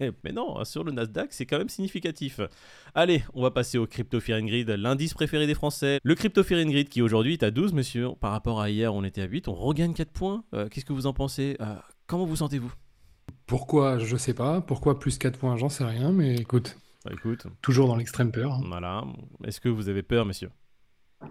non, 0.33 0.62
sur 0.65 0.85
le 0.85 0.93
Nasdaq, 0.93 1.33
c'est 1.33 1.47
quand 1.47 1.59
même 1.59 1.71
significatif. 1.71 2.41
Allez, 2.95 3.23
on 3.35 3.43
va 3.43 3.50
passer 3.50 3.79
au 3.79 3.87
Crypto 3.87 4.21
Fear 4.21 4.43
Greed, 4.43 4.69
l'indice 4.71 5.15
préféré 5.15 5.47
des 5.47 5.55
Français. 5.55 6.00
Le 6.03 6.15
Crypto 6.15 6.43
Fear 6.43 6.65
Greed 6.67 6.89
qui 6.89 7.03
aujourd'hui 7.03 7.33
est 7.33 7.43
à 7.43 7.50
12, 7.50 7.73
monsieur. 7.73 8.11
Par 8.21 8.33
rapport 8.33 8.61
à 8.61 8.71
hier, 8.71 8.95
on 8.95 9.05
était 9.05 9.23
à 9.23 9.27
8. 9.27 9.49
On 9.49 9.55
regagne 9.55 9.95
4 9.95 10.11
points. 10.12 10.45
Euh, 10.55 10.69
Qu'est-ce 10.69 10.85
que 10.85 10.93
vous 10.93 11.06
en 11.06 11.12
pensez? 11.12 11.56
Euh, 11.61 11.75
Comment 12.06 12.25
vous 12.25 12.37
sentez-vous? 12.37 12.73
Pourquoi, 13.47 13.99
je 13.99 14.17
sais 14.17 14.35
pas. 14.35 14.61
Pourquoi 14.61 14.99
plus 14.99 15.19
4 15.19 15.39
points, 15.39 15.56
j'en 15.56 15.69
sais 15.69 15.85
rien, 15.85 16.11
mais 16.11 16.37
écoute, 16.37 16.77
Bah, 17.09 17.15
Écoute, 17.15 17.47
toujours 17.63 17.89
dans 17.89 17.97
l'extrême 17.97 18.31
peur. 18.33 18.53
hein. 18.53 18.63
voilà. 18.67 19.05
Est-ce 19.45 19.61
que 19.61 19.69
vous 19.69 19.89
avez 19.89 20.03
peur, 20.03 20.27
monsieur 20.27 20.51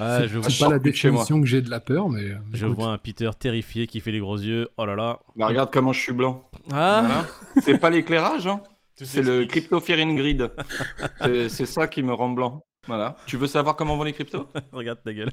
Ah, 0.00 0.26
je, 0.26 0.40
C'est 0.40 0.64
pas 0.64 0.70
la 0.70 0.78
définition 0.78 1.40
que 1.40 1.46
j'ai 1.46 1.62
de 1.62 1.70
la 1.70 1.78
peur, 1.78 2.08
mais 2.08 2.22
euh, 2.22 2.36
je 2.52 2.66
écoute. 2.66 2.76
vois 2.78 2.88
un 2.92 2.98
Peter 2.98 3.30
terrifié 3.38 3.86
qui 3.86 4.00
fait 4.00 4.10
les 4.10 4.18
gros 4.18 4.36
yeux. 4.38 4.68
Oh 4.76 4.84
là 4.84 4.96
là. 4.96 5.20
Bah, 5.36 5.46
regarde 5.46 5.70
comment 5.72 5.92
je 5.92 6.00
suis 6.00 6.12
blanc. 6.12 6.48
Ah 6.72 7.02
Voilà. 7.06 7.26
C'est 7.62 7.78
pas 7.78 7.90
l'éclairage, 7.90 8.46
hein. 8.46 8.60
C'est 8.96 9.20
le 9.22 9.42
s'explique. 9.42 9.50
crypto 9.50 9.80
fear 9.80 9.98
in 10.00 10.14
grid. 10.14 10.50
C'est- 11.48 11.66
ça 11.66 11.86
qui 11.86 12.02
me 12.02 12.12
rend 12.12 12.30
blanc. 12.30 12.64
Voilà. 12.88 13.16
Tu 13.26 13.36
veux 13.36 13.46
savoir 13.46 13.76
comment 13.76 13.96
vont 13.96 14.02
les 14.04 14.12
cryptos? 14.12 14.48
Regarde 14.72 15.00
ta 15.04 15.12
gueule. 15.12 15.30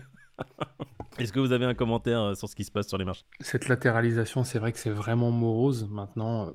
Est-ce 1.17 1.33
que 1.33 1.39
vous 1.39 1.51
avez 1.51 1.65
un 1.65 1.73
commentaire 1.73 2.21
euh, 2.21 2.35
sur 2.35 2.47
ce 2.47 2.55
qui 2.55 2.63
se 2.63 2.71
passe 2.71 2.87
sur 2.87 2.97
les 2.99 3.05
marchés? 3.05 3.25
Cette 3.39 3.67
latéralisation, 3.69 4.43
c'est 4.43 4.59
vrai 4.59 4.71
que 4.71 4.77
c'est 4.77 4.91
vraiment 4.91 5.31
morose. 5.31 5.87
Maintenant, 5.89 6.47
euh, 6.47 6.51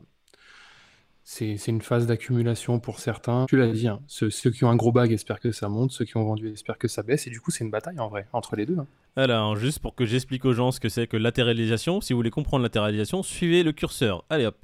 c'est 1.25 1.57
une 1.69 1.81
phase 1.81 2.07
d'accumulation 2.07 2.79
pour 2.81 3.01
certains. 3.01 3.47
Tu 3.49 3.57
l'as 3.57 3.69
dit, 3.69 3.89
hein, 3.89 4.01
ceux, 4.07 4.29
qui 4.29 4.63
ont 4.65 4.69
un 4.71 4.77
gros 4.77 4.93
bag 4.93 5.11
espèrent 5.11 5.41
que 5.41 5.53
ça 5.53 5.69
monte, 5.69 5.91
ceux 5.91 6.05
qui 6.05 6.17
ont 6.17 6.25
vendu 6.25 6.53
espèrent 6.53 6.79
que 6.79 6.87
ça 6.89 7.03
baisse. 7.03 7.27
Et 7.27 7.31
du 7.31 7.41
coup, 7.41 7.51
c'est 7.51 7.65
une 7.65 7.71
bataille 7.71 7.99
en 7.99 8.09
vrai, 8.09 8.27
entre 8.33 8.57
les 8.57 8.67
deux. 8.67 8.77
hein. 8.79 8.87
Alors, 9.17 9.57
juste 9.57 9.79
pour 9.79 9.95
que 9.95 10.05
j'explique 10.05 10.45
aux 10.45 10.53
gens 10.53 10.71
ce 10.73 10.81
que 10.81 10.89
c'est 10.89 11.07
que 11.07 11.17
latéralisation, 11.17 12.01
si 12.01 12.13
vous 12.13 12.19
voulez 12.19 12.31
comprendre 12.31 12.63
latéralisation, 12.63 13.23
suivez 13.23 13.63
le 13.63 13.73
curseur. 13.73 14.25
Allez 14.29 14.45
hop, 14.47 14.57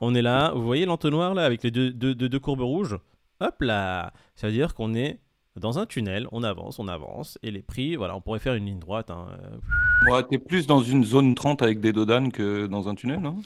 on 0.00 0.14
est 0.14 0.22
là. 0.22 0.52
Vous 0.54 0.62
voyez 0.64 0.84
l'entonnoir 0.86 1.34
là 1.34 1.44
avec 1.44 1.62
les 1.62 1.70
deux, 1.70 1.92
deux, 1.92 2.14
deux- 2.14 2.28
deux 2.28 2.40
courbes 2.40 2.60
rouges? 2.62 2.98
Hop 3.40 3.60
là 3.62 4.12
Ça 4.34 4.48
veut 4.48 4.52
dire 4.52 4.74
qu'on 4.74 4.94
est 4.94 5.18
dans 5.60 5.78
un 5.78 5.86
tunnel, 5.86 6.26
on 6.32 6.42
avance, 6.42 6.78
on 6.78 6.88
avance, 6.88 7.38
et 7.42 7.50
les 7.50 7.62
prix, 7.62 7.96
voilà, 7.96 8.16
on 8.16 8.20
pourrait 8.20 8.38
faire 8.38 8.54
une 8.54 8.64
ligne 8.66 8.78
droite. 8.78 9.10
hein, 9.10 9.26
euh, 9.42 10.10
Ouais, 10.12 10.22
T'es 10.24 10.38
plus 10.38 10.66
dans 10.66 10.80
une 10.80 11.04
zone 11.04 11.34
30 11.34 11.62
avec 11.62 11.80
des 11.80 11.92
dodanes 11.92 12.32
que 12.32 12.66
dans 12.66 12.88
un 12.88 12.94
tunnel, 12.94 13.20
non? 13.20 13.36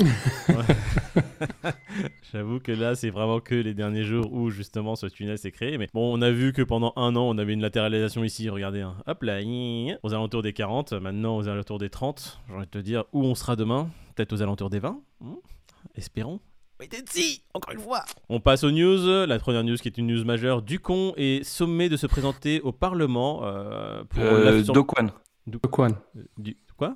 J'avoue 2.32 2.60
que 2.60 2.72
là, 2.72 2.94
c'est 2.94 3.10
vraiment 3.10 3.40
que 3.40 3.54
les 3.54 3.74
derniers 3.74 4.04
jours 4.04 4.32
où 4.32 4.50
justement 4.50 4.96
ce 4.96 5.06
tunnel 5.06 5.38
s'est 5.38 5.50
créé. 5.50 5.78
Mais 5.78 5.88
bon, 5.92 6.16
on 6.16 6.22
a 6.22 6.30
vu 6.30 6.52
que 6.52 6.62
pendant 6.62 6.92
un 6.96 7.14
an, 7.16 7.22
on 7.22 7.38
avait 7.38 7.52
une 7.52 7.60
latéralisation 7.60 8.24
ici. 8.24 8.48
Regardez, 8.48 8.80
hein. 8.82 8.96
hop 9.06 9.22
là, 9.22 9.40
aux 10.02 10.12
alentours 10.14 10.42
des 10.42 10.52
40. 10.52 10.92
Maintenant, 10.94 11.36
aux 11.36 11.48
alentours 11.48 11.78
des 11.78 11.90
30. 11.90 12.40
J'ai 12.48 12.54
envie 12.54 12.66
de 12.66 12.70
te 12.70 12.78
dire 12.78 13.04
où 13.12 13.22
on 13.24 13.34
sera 13.34 13.56
demain? 13.56 13.90
Peut-être 14.14 14.32
aux 14.32 14.42
alentours 14.42 14.70
des 14.70 14.78
20. 14.78 15.00
hmm? 15.20 15.34
Espérons. 15.94 16.40
And 16.82 16.86
see, 17.08 17.42
encore 17.54 17.72
une 17.72 17.80
fois. 17.80 18.04
On 18.28 18.38
passe 18.38 18.62
aux 18.62 18.70
news. 18.70 19.26
La 19.26 19.38
première 19.38 19.64
news 19.64 19.76
qui 19.76 19.88
est 19.88 19.96
une 19.98 20.06
news 20.08 20.24
majeure. 20.24 20.60
Ducon 20.62 21.14
est 21.16 21.42
sommé 21.42 21.88
de 21.88 21.96
se 21.96 22.06
présenter 22.06 22.60
au 22.60 22.72
Parlement 22.72 23.40
euh, 23.44 24.04
pour 24.04 24.22
euh, 24.22 24.44
la- 24.58 24.62
sur- 24.64 24.74
Dokwan. 24.74 25.10
Dokwan. 25.46 25.94
Du... 26.36 26.56
Quoi? 26.76 26.94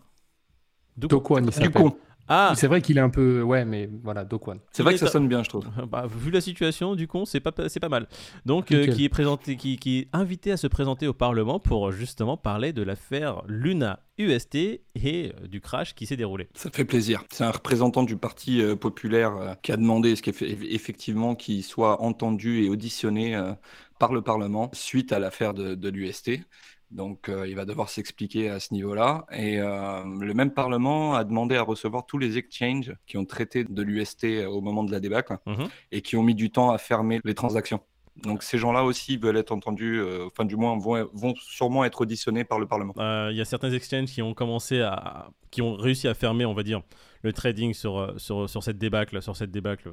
Du- 0.97 1.06
Dokwan, 1.09 1.44
il 1.44 1.50
Du 1.50 1.53
s'appelle. 1.56 1.73
con. 1.73 1.97
Ah 2.32 2.53
C'est 2.56 2.69
vrai 2.69 2.81
qu'il 2.81 2.97
est 2.97 3.00
un 3.00 3.11
peu. 3.11 3.43
Ouais, 3.43 3.65
mais 3.65 3.91
voilà, 4.05 4.25
Dokwan. 4.25 4.61
C'est 4.73 4.85
vrai 4.85 4.94
que 4.94 5.00
ça 5.00 5.09
sonne 5.09 5.27
bien, 5.29 5.43
je 5.43 5.49
trouve. 5.49 5.67
Bah, 5.91 6.06
vu 6.06 6.31
la 6.31 6.41
situation 6.41 6.94
du 6.94 7.09
con, 7.09 7.25
c'est 7.25 7.41
pas, 7.41 7.53
c'est 7.69 7.81
pas 7.81 7.88
mal. 7.88 8.06
Donc, 8.47 8.71
euh, 8.71 8.87
qui 8.87 9.05
est 9.05 9.09
présenté, 9.09 9.56
qui, 9.56 9.77
qui 9.79 9.99
est 9.99 10.09
invité 10.12 10.53
à 10.53 10.56
se 10.56 10.69
présenter 10.69 11.09
au 11.09 11.12
Parlement 11.12 11.59
pour 11.59 11.91
justement 11.91 12.37
parler 12.37 12.73
de 12.73 12.82
l'affaire 12.82 13.43
Luna 13.49 14.00
UST 14.17 14.82
et 14.94 15.32
euh, 15.43 15.49
du 15.49 15.60
crash 15.60 15.94
qui 15.94 16.06
s'est 16.06 16.17
déroulé. 16.17 16.49
Ça 16.55 16.70
fait 16.70 16.84
plaisir. 16.84 17.25
C'est 17.32 17.44
un 17.44 17.51
représentant 17.51 18.03
du 18.05 18.17
Parti 18.17 18.60
euh, 18.63 18.77
populaire 18.77 19.37
euh, 19.37 19.55
qui 19.63 19.72
a 19.72 19.77
demandé 19.77 20.15
ce 20.15 20.22
qu'eff- 20.22 20.43
effectivement 20.43 21.34
qu'il 21.34 21.65
soit 21.65 22.01
entendu 22.01 22.63
et 22.65 22.69
auditionné 22.69 23.34
euh, 23.34 23.53
par 23.99 24.13
le 24.13 24.22
Parlement 24.22 24.70
suite 24.72 25.13
à 25.13 25.19
l'affaire 25.19 25.55
de, 25.55 25.75
de 25.75 25.89
l'UST. 25.89 26.43
Donc 26.91 27.29
euh, 27.29 27.47
il 27.47 27.55
va 27.55 27.65
devoir 27.65 27.89
s'expliquer 27.89 28.49
à 28.51 28.59
ce 28.61 28.75
niveau-là. 28.75 29.25
Et 29.32 29.61
euh, 29.61 30.03
le 30.20 30.35
même 30.35 30.51
Parlement 30.53 31.15
a 31.15 31.25
demandé 31.25 31.56
à 31.56 31.63
recevoir 31.63 32.05
tous 32.06 32.19
les 32.19 32.37
exchanges 32.37 32.93
qui 33.06 33.17
ont 33.17 33.25
traité 33.25 33.65
de 33.65 33.82
l'UST 33.82 34.27
au 34.49 34.61
moment 34.61 34.82
de 34.85 34.91
la 34.91 35.01
débâcle 35.01 35.37
Mhm. 35.47 35.69
et 35.93 36.03
qui 36.03 36.17
ont 36.17 36.23
mis 36.23 36.35
du 36.35 36.51
temps 36.51 36.70
à 36.70 36.79
fermer 36.79 37.20
les 37.25 37.35
transactions. 37.35 37.81
Donc 38.25 38.43
ces 38.43 38.59
gens-là 38.59 38.82
aussi 38.85 39.17
veulent 39.17 39.37
être 39.37 39.53
entendus, 39.53 39.99
euh, 40.01 40.27
enfin 40.27 40.44
du 40.44 40.56
moins 40.56 40.77
vont, 40.79 41.09
vont 41.15 41.35
sûrement 41.37 41.85
être 41.85 42.01
auditionnés 42.03 42.44
par 42.44 42.59
le 42.59 42.67
Parlement. 42.67 42.93
Euh, 42.99 43.29
Il 43.31 43.37
y 43.39 43.41
a 43.41 43.44
certains 43.44 43.70
exchanges 43.70 44.06
qui 44.11 44.20
ont 44.20 44.35
commencé 44.35 44.81
à, 44.81 45.31
qui 45.51 45.63
ont 45.63 45.75
réussi 45.77 46.09
à 46.09 46.15
fermer, 46.15 46.44
on 46.44 46.53
va 46.55 46.65
dire, 46.65 46.82
le 47.23 47.32
trading 47.32 47.73
sur, 47.73 47.99
euh, 47.99 48.19
sur, 48.19 48.51
sur 48.51 48.63
cette 48.65 48.79
débâcle, 48.79 49.23
sur 49.23 49.37
cette 49.37 49.53
débâcle, 49.53 49.91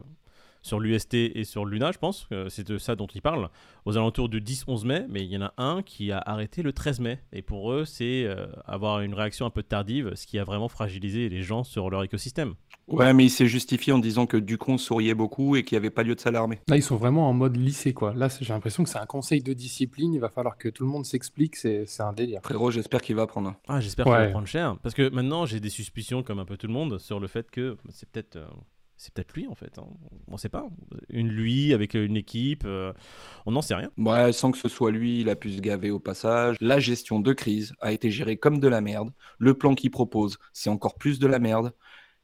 sur 0.68 0.80
l'UST 0.80 1.14
et 1.16 1.44
sur 1.44 1.66
Luna, 1.66 1.92
je 1.92 1.98
pense. 1.98 2.28
que 2.30 2.50
C'est 2.50 2.68
de 2.68 2.78
ça 2.78 2.96
dont 2.96 3.08
ils 3.08 3.22
parlent. 3.22 3.50
Aux 3.86 3.96
alentours 3.98 4.30
du 4.30 4.42
10-11 4.42 4.86
mai, 4.86 5.06
mais 5.10 5.24
il 5.24 5.32
y 5.32 5.38
en 5.38 5.42
a 5.44 5.54
un 5.58 5.82
qui 5.82 6.12
a 6.12 6.20
arrêté 6.20 6.62
le 6.62 6.74
13 6.74 7.00
mai. 7.00 7.20
Et 7.32 7.42
pour 7.42 7.72
eux, 7.72 7.86
c'est 7.86 8.26
euh, 8.26 8.48
avoir 8.66 9.00
une 9.02 9.14
réaction 9.14 9.46
un 9.46 9.50
peu 9.50 9.64
tardive, 9.64 10.14
ce 10.16 10.28
qui 10.28 10.38
a 10.40 10.44
vraiment 10.44 10.68
fragilisé 10.68 11.30
les 11.30 11.42
gens 11.42 11.64
sur 11.64 11.90
leur 11.90 12.04
écosystème. 12.04 12.56
Ouais, 12.88 13.14
mais 13.14 13.26
il 13.26 13.30
s'est 13.30 13.48
justifié 13.48 13.92
en 13.92 14.00
disant 14.00 14.26
que 14.28 14.38
Ducon 14.38 14.78
souriait 14.78 15.14
beaucoup 15.14 15.56
et 15.58 15.64
qu'il 15.64 15.76
n'y 15.76 15.80
avait 15.80 15.90
pas 15.90 16.04
lieu 16.04 16.16
de 16.16 16.20
s'alarmer. 16.22 16.60
Là, 16.70 16.78
ils 16.78 16.84
sont 16.84 16.96
vraiment 16.96 17.28
en 17.30 17.34
mode 17.34 17.58
lycée, 17.58 17.94
quoi. 17.94 18.14
Là, 18.14 18.30
j'ai 18.40 18.54
l'impression 18.54 18.84
que 18.84 18.90
c'est 18.90 18.98
un 19.00 19.06
conseil 19.06 19.42
de 19.42 19.52
discipline. 19.54 20.14
Il 20.14 20.20
va 20.22 20.30
falloir 20.30 20.58
que 20.58 20.70
tout 20.70 20.84
le 20.86 20.90
monde 20.90 21.06
s'explique. 21.06 21.56
C'est 21.58 21.86
c'est 21.86 22.04
un 22.04 22.14
délire. 22.14 22.40
Frérot, 22.44 22.72
j'espère 22.72 23.02
qu'il 23.02 23.16
va 23.16 23.24
apprendre. 23.24 23.56
Ah, 23.68 23.80
j'espère 23.82 24.06
qu'il 24.06 24.14
va 24.14 24.28
prendre 24.30 24.48
cher. 24.48 24.78
Parce 24.84 24.96
que 24.96 25.10
maintenant, 25.10 25.46
j'ai 25.46 25.60
des 25.60 25.70
suspicions, 25.70 26.24
comme 26.24 26.40
un 26.40 26.46
peu 26.46 26.56
tout 26.58 26.68
le 26.68 26.74
monde, 26.74 26.98
sur 27.00 27.20
le 27.20 27.28
fait 27.28 27.50
que 27.52 27.78
c'est 27.90 28.10
peut-être. 28.10 28.38
euh, 28.38 28.46
c'est 28.98 29.14
peut-être 29.14 29.34
lui 29.34 29.48
en 29.48 29.56
fait, 29.56 29.78
hein. 29.78 29.88
on 30.28 30.38
sait 30.38 30.50
pas. 30.50 30.68
Une 31.10 31.30
lui 31.30 31.74
avec 31.74 31.94
une 31.94 32.18
équipe, 32.18 32.64
euh, 32.66 32.94
on 33.46 33.52
n'en 33.52 33.62
sait 33.62 33.76
rien. 33.76 33.92
Ouais, 33.98 34.34
sans 34.34 34.52
que 34.52 34.58
ce 34.58 34.68
soit 34.68 34.92
lui, 34.92 35.22
il 35.22 35.30
a 35.30 35.36
pu 35.36 35.52
se 35.52 35.62
gaver 35.62 35.92
au 35.92 36.00
passage. 36.00 36.58
La 36.60 36.80
gestion 36.80 37.20
de 37.20 37.32
crise 37.34 37.74
a 37.80 37.92
été 37.92 38.10
gérée 38.10 38.38
comme 38.38 38.60
de 38.60 38.68
la 38.68 38.82
merde. 38.82 39.12
Le 39.38 39.54
plan 39.54 39.76
qu'il 39.76 39.92
propose, 39.92 40.38
c'est 40.52 40.70
encore 40.70 40.96
plus 40.96 41.20
de 41.20 41.28
la 41.28 41.40
merde. 41.40 41.74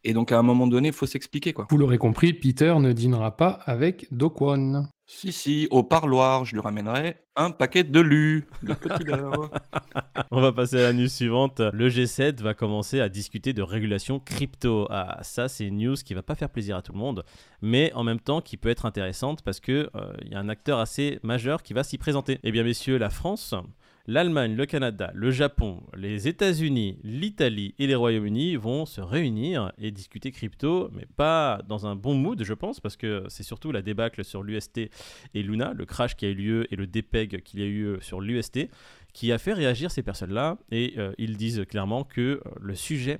Et 0.03 0.13
donc 0.13 0.31
à 0.31 0.39
un 0.39 0.43
moment 0.43 0.67
donné, 0.67 0.89
il 0.89 0.93
faut 0.93 1.05
s'expliquer 1.05 1.53
quoi. 1.53 1.67
Vous 1.69 1.77
l'aurez 1.77 1.97
compris, 1.97 2.33
Peter 2.33 2.75
ne 2.79 2.91
dînera 2.91 3.37
pas 3.37 3.59
avec 3.65 4.07
Dokwan. 4.11 4.89
Si, 5.05 5.33
si, 5.33 5.67
au 5.69 5.83
parloir, 5.83 6.45
je 6.45 6.53
lui 6.53 6.61
ramènerai 6.61 7.17
un 7.35 7.51
paquet 7.51 7.83
de 7.83 7.99
lus. 7.99 8.47
On 10.31 10.39
va 10.39 10.53
passer 10.53 10.79
à 10.79 10.83
la 10.83 10.93
news 10.93 11.09
suivante. 11.09 11.59
Le 11.59 11.89
G7 11.89 12.41
va 12.41 12.53
commencer 12.53 13.01
à 13.01 13.09
discuter 13.09 13.51
de 13.51 13.61
régulation 13.61 14.19
crypto. 14.19 14.87
Ah, 14.89 15.19
ça, 15.21 15.49
c'est 15.49 15.65
une 15.65 15.77
news 15.77 15.95
qui 15.95 16.13
va 16.13 16.21
pas 16.21 16.35
faire 16.35 16.49
plaisir 16.49 16.77
à 16.77 16.81
tout 16.81 16.93
le 16.93 16.99
monde, 16.99 17.25
mais 17.61 17.91
en 17.93 18.03
même 18.03 18.19
temps 18.19 18.39
qui 18.39 18.55
peut 18.55 18.69
être 18.69 18.85
intéressante 18.85 19.41
parce 19.41 19.59
que 19.59 19.89
euh, 19.93 20.13
y 20.31 20.35
a 20.35 20.39
un 20.39 20.47
acteur 20.47 20.79
assez 20.79 21.19
majeur 21.21 21.63
qui 21.63 21.73
va 21.73 21.83
s'y 21.83 21.97
présenter. 21.97 22.39
Eh 22.43 22.51
bien, 22.51 22.63
messieurs, 22.63 22.97
la 22.97 23.09
France 23.09 23.53
l'Allemagne, 24.05 24.55
le 24.55 24.65
Canada, 24.65 25.11
le 25.13 25.31
Japon, 25.31 25.81
les 25.95 26.27
États-Unis, 26.27 26.99
l'Italie 27.03 27.73
et 27.79 27.87
les 27.87 27.95
Royaumes-Unis 27.95 28.57
vont 28.57 28.85
se 28.85 28.99
réunir 28.99 29.71
et 29.77 29.91
discuter 29.91 30.31
crypto, 30.31 30.89
mais 30.91 31.05
pas 31.15 31.61
dans 31.67 31.87
un 31.87 31.95
bon 31.95 32.13
mood, 32.13 32.43
je 32.43 32.53
pense, 32.53 32.79
parce 32.79 32.97
que 32.97 33.23
c'est 33.29 33.43
surtout 33.43 33.71
la 33.71 33.81
débâcle 33.81 34.23
sur 34.25 34.43
l'UST 34.43 34.89
et 35.33 35.43
Luna, 35.43 35.73
le 35.73 35.85
crash 35.85 36.15
qui 36.15 36.25
a 36.25 36.29
eu 36.29 36.35
lieu 36.35 36.73
et 36.73 36.75
le 36.75 36.87
dépeg 36.87 37.41
qu'il 37.43 37.59
y 37.59 37.63
a 37.63 37.67
eu 37.67 37.97
sur 38.01 38.19
l'UST, 38.19 38.69
qui 39.13 39.31
a 39.31 39.37
fait 39.37 39.53
réagir 39.53 39.91
ces 39.91 40.03
personnes-là. 40.03 40.57
Et 40.71 40.95
euh, 40.97 41.13
ils 41.17 41.37
disent 41.37 41.63
clairement 41.69 42.03
que 42.03 42.21
euh, 42.21 42.39
le 42.59 42.75
sujet 42.75 43.19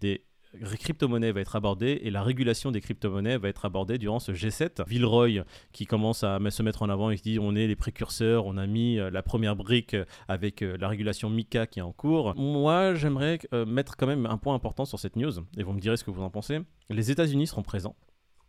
des 0.00 0.24
crypto-monnaie 0.60 1.32
va 1.32 1.40
être 1.40 1.56
abordée 1.56 2.00
et 2.02 2.10
la 2.10 2.22
régulation 2.22 2.70
des 2.70 2.80
crypto-monnaies 2.80 3.38
va 3.38 3.48
être 3.48 3.64
abordée 3.64 3.98
durant 3.98 4.18
ce 4.18 4.32
G7. 4.32 4.86
Villeroy 4.86 5.44
qui 5.72 5.86
commence 5.86 6.24
à 6.24 6.38
se 6.50 6.62
mettre 6.62 6.82
en 6.82 6.88
avant 6.88 7.10
et 7.10 7.16
qui 7.16 7.22
dit 7.22 7.38
on 7.38 7.54
est 7.54 7.66
les 7.66 7.76
précurseurs, 7.76 8.46
on 8.46 8.56
a 8.56 8.66
mis 8.66 8.98
euh, 8.98 9.10
la 9.10 9.22
première 9.22 9.56
brique 9.56 9.96
avec 10.28 10.62
euh, 10.62 10.76
la 10.78 10.88
régulation 10.88 11.30
MICA 11.30 11.66
qui 11.66 11.78
est 11.78 11.82
en 11.82 11.92
cours. 11.92 12.34
Moi, 12.36 12.94
j'aimerais 12.94 13.38
euh, 13.54 13.64
mettre 13.64 13.96
quand 13.96 14.06
même 14.06 14.26
un 14.26 14.38
point 14.38 14.54
important 14.54 14.84
sur 14.84 14.98
cette 14.98 15.16
news 15.16 15.32
et 15.56 15.62
vous 15.62 15.72
me 15.72 15.80
direz 15.80 15.96
ce 15.96 16.04
que 16.04 16.10
vous 16.10 16.22
en 16.22 16.30
pensez. 16.30 16.60
Les 16.90 17.10
États-Unis 17.10 17.46
seront 17.46 17.62
présents. 17.62 17.96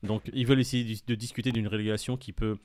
Donc, 0.04 0.30
ils 0.34 0.46
veulent 0.46 0.60
essayer 0.60 0.98
de 1.08 1.16
discuter 1.16 1.52
d'une 1.52 1.68
régulation 1.68 2.18
qui 2.18 2.34
peut 2.34 2.58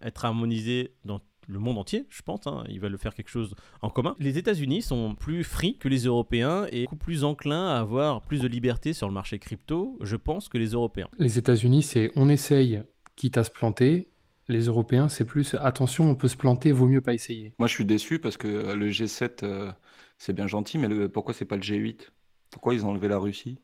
être 0.00 0.24
harmonisée 0.24 0.94
dans 1.04 1.20
le 1.48 1.58
monde 1.58 1.78
entier, 1.78 2.06
je 2.10 2.22
pense. 2.22 2.46
Hein. 2.46 2.64
Ils 2.68 2.78
veulent 2.78 2.98
faire 2.98 3.14
quelque 3.14 3.30
chose 3.30 3.54
en 3.80 3.90
commun. 3.90 4.14
Les 4.18 4.38
États-Unis 4.38 4.82
sont 4.82 5.14
plus 5.14 5.42
free 5.44 5.78
que 5.78 5.88
les 5.88 6.04
Européens 6.04 6.66
et 6.70 6.84
beaucoup 6.84 6.96
plus 6.96 7.24
enclins 7.24 7.68
à 7.68 7.78
avoir 7.80 8.22
plus 8.22 8.40
de 8.40 8.48
liberté 8.48 8.92
sur 8.92 9.08
le 9.08 9.14
marché 9.14 9.38
crypto, 9.38 9.98
je 10.02 10.16
pense, 10.16 10.48
que 10.48 10.58
les 10.58 10.68
Européens. 10.68 11.08
Les 11.18 11.38
États-Unis, 11.38 11.82
c'est 11.82 12.12
on 12.16 12.28
essaye, 12.28 12.82
quitte 13.16 13.38
à 13.38 13.44
se 13.44 13.50
planter. 13.50 14.08
Les 14.48 14.66
Européens, 14.66 15.08
c'est 15.08 15.24
plus 15.24 15.54
attention, 15.60 16.10
on 16.10 16.14
peut 16.14 16.28
se 16.28 16.36
planter, 16.36 16.72
vaut 16.72 16.86
mieux 16.86 17.02
pas 17.02 17.12
essayer. 17.12 17.54
Moi, 17.58 17.68
je 17.68 17.74
suis 17.74 17.84
déçu 17.84 18.18
parce 18.18 18.36
que 18.36 18.48
euh, 18.48 18.74
le 18.74 18.88
G7, 18.88 19.44
euh, 19.44 19.72
c'est 20.16 20.32
bien 20.32 20.46
gentil, 20.46 20.78
mais 20.78 20.88
le, 20.88 21.08
pourquoi 21.08 21.34
c'est 21.34 21.44
pas 21.44 21.56
le 21.56 21.62
G8 21.62 22.08
Pourquoi 22.50 22.74
ils 22.74 22.84
ont 22.84 22.90
enlevé 22.90 23.08
la 23.08 23.18
Russie? 23.18 23.58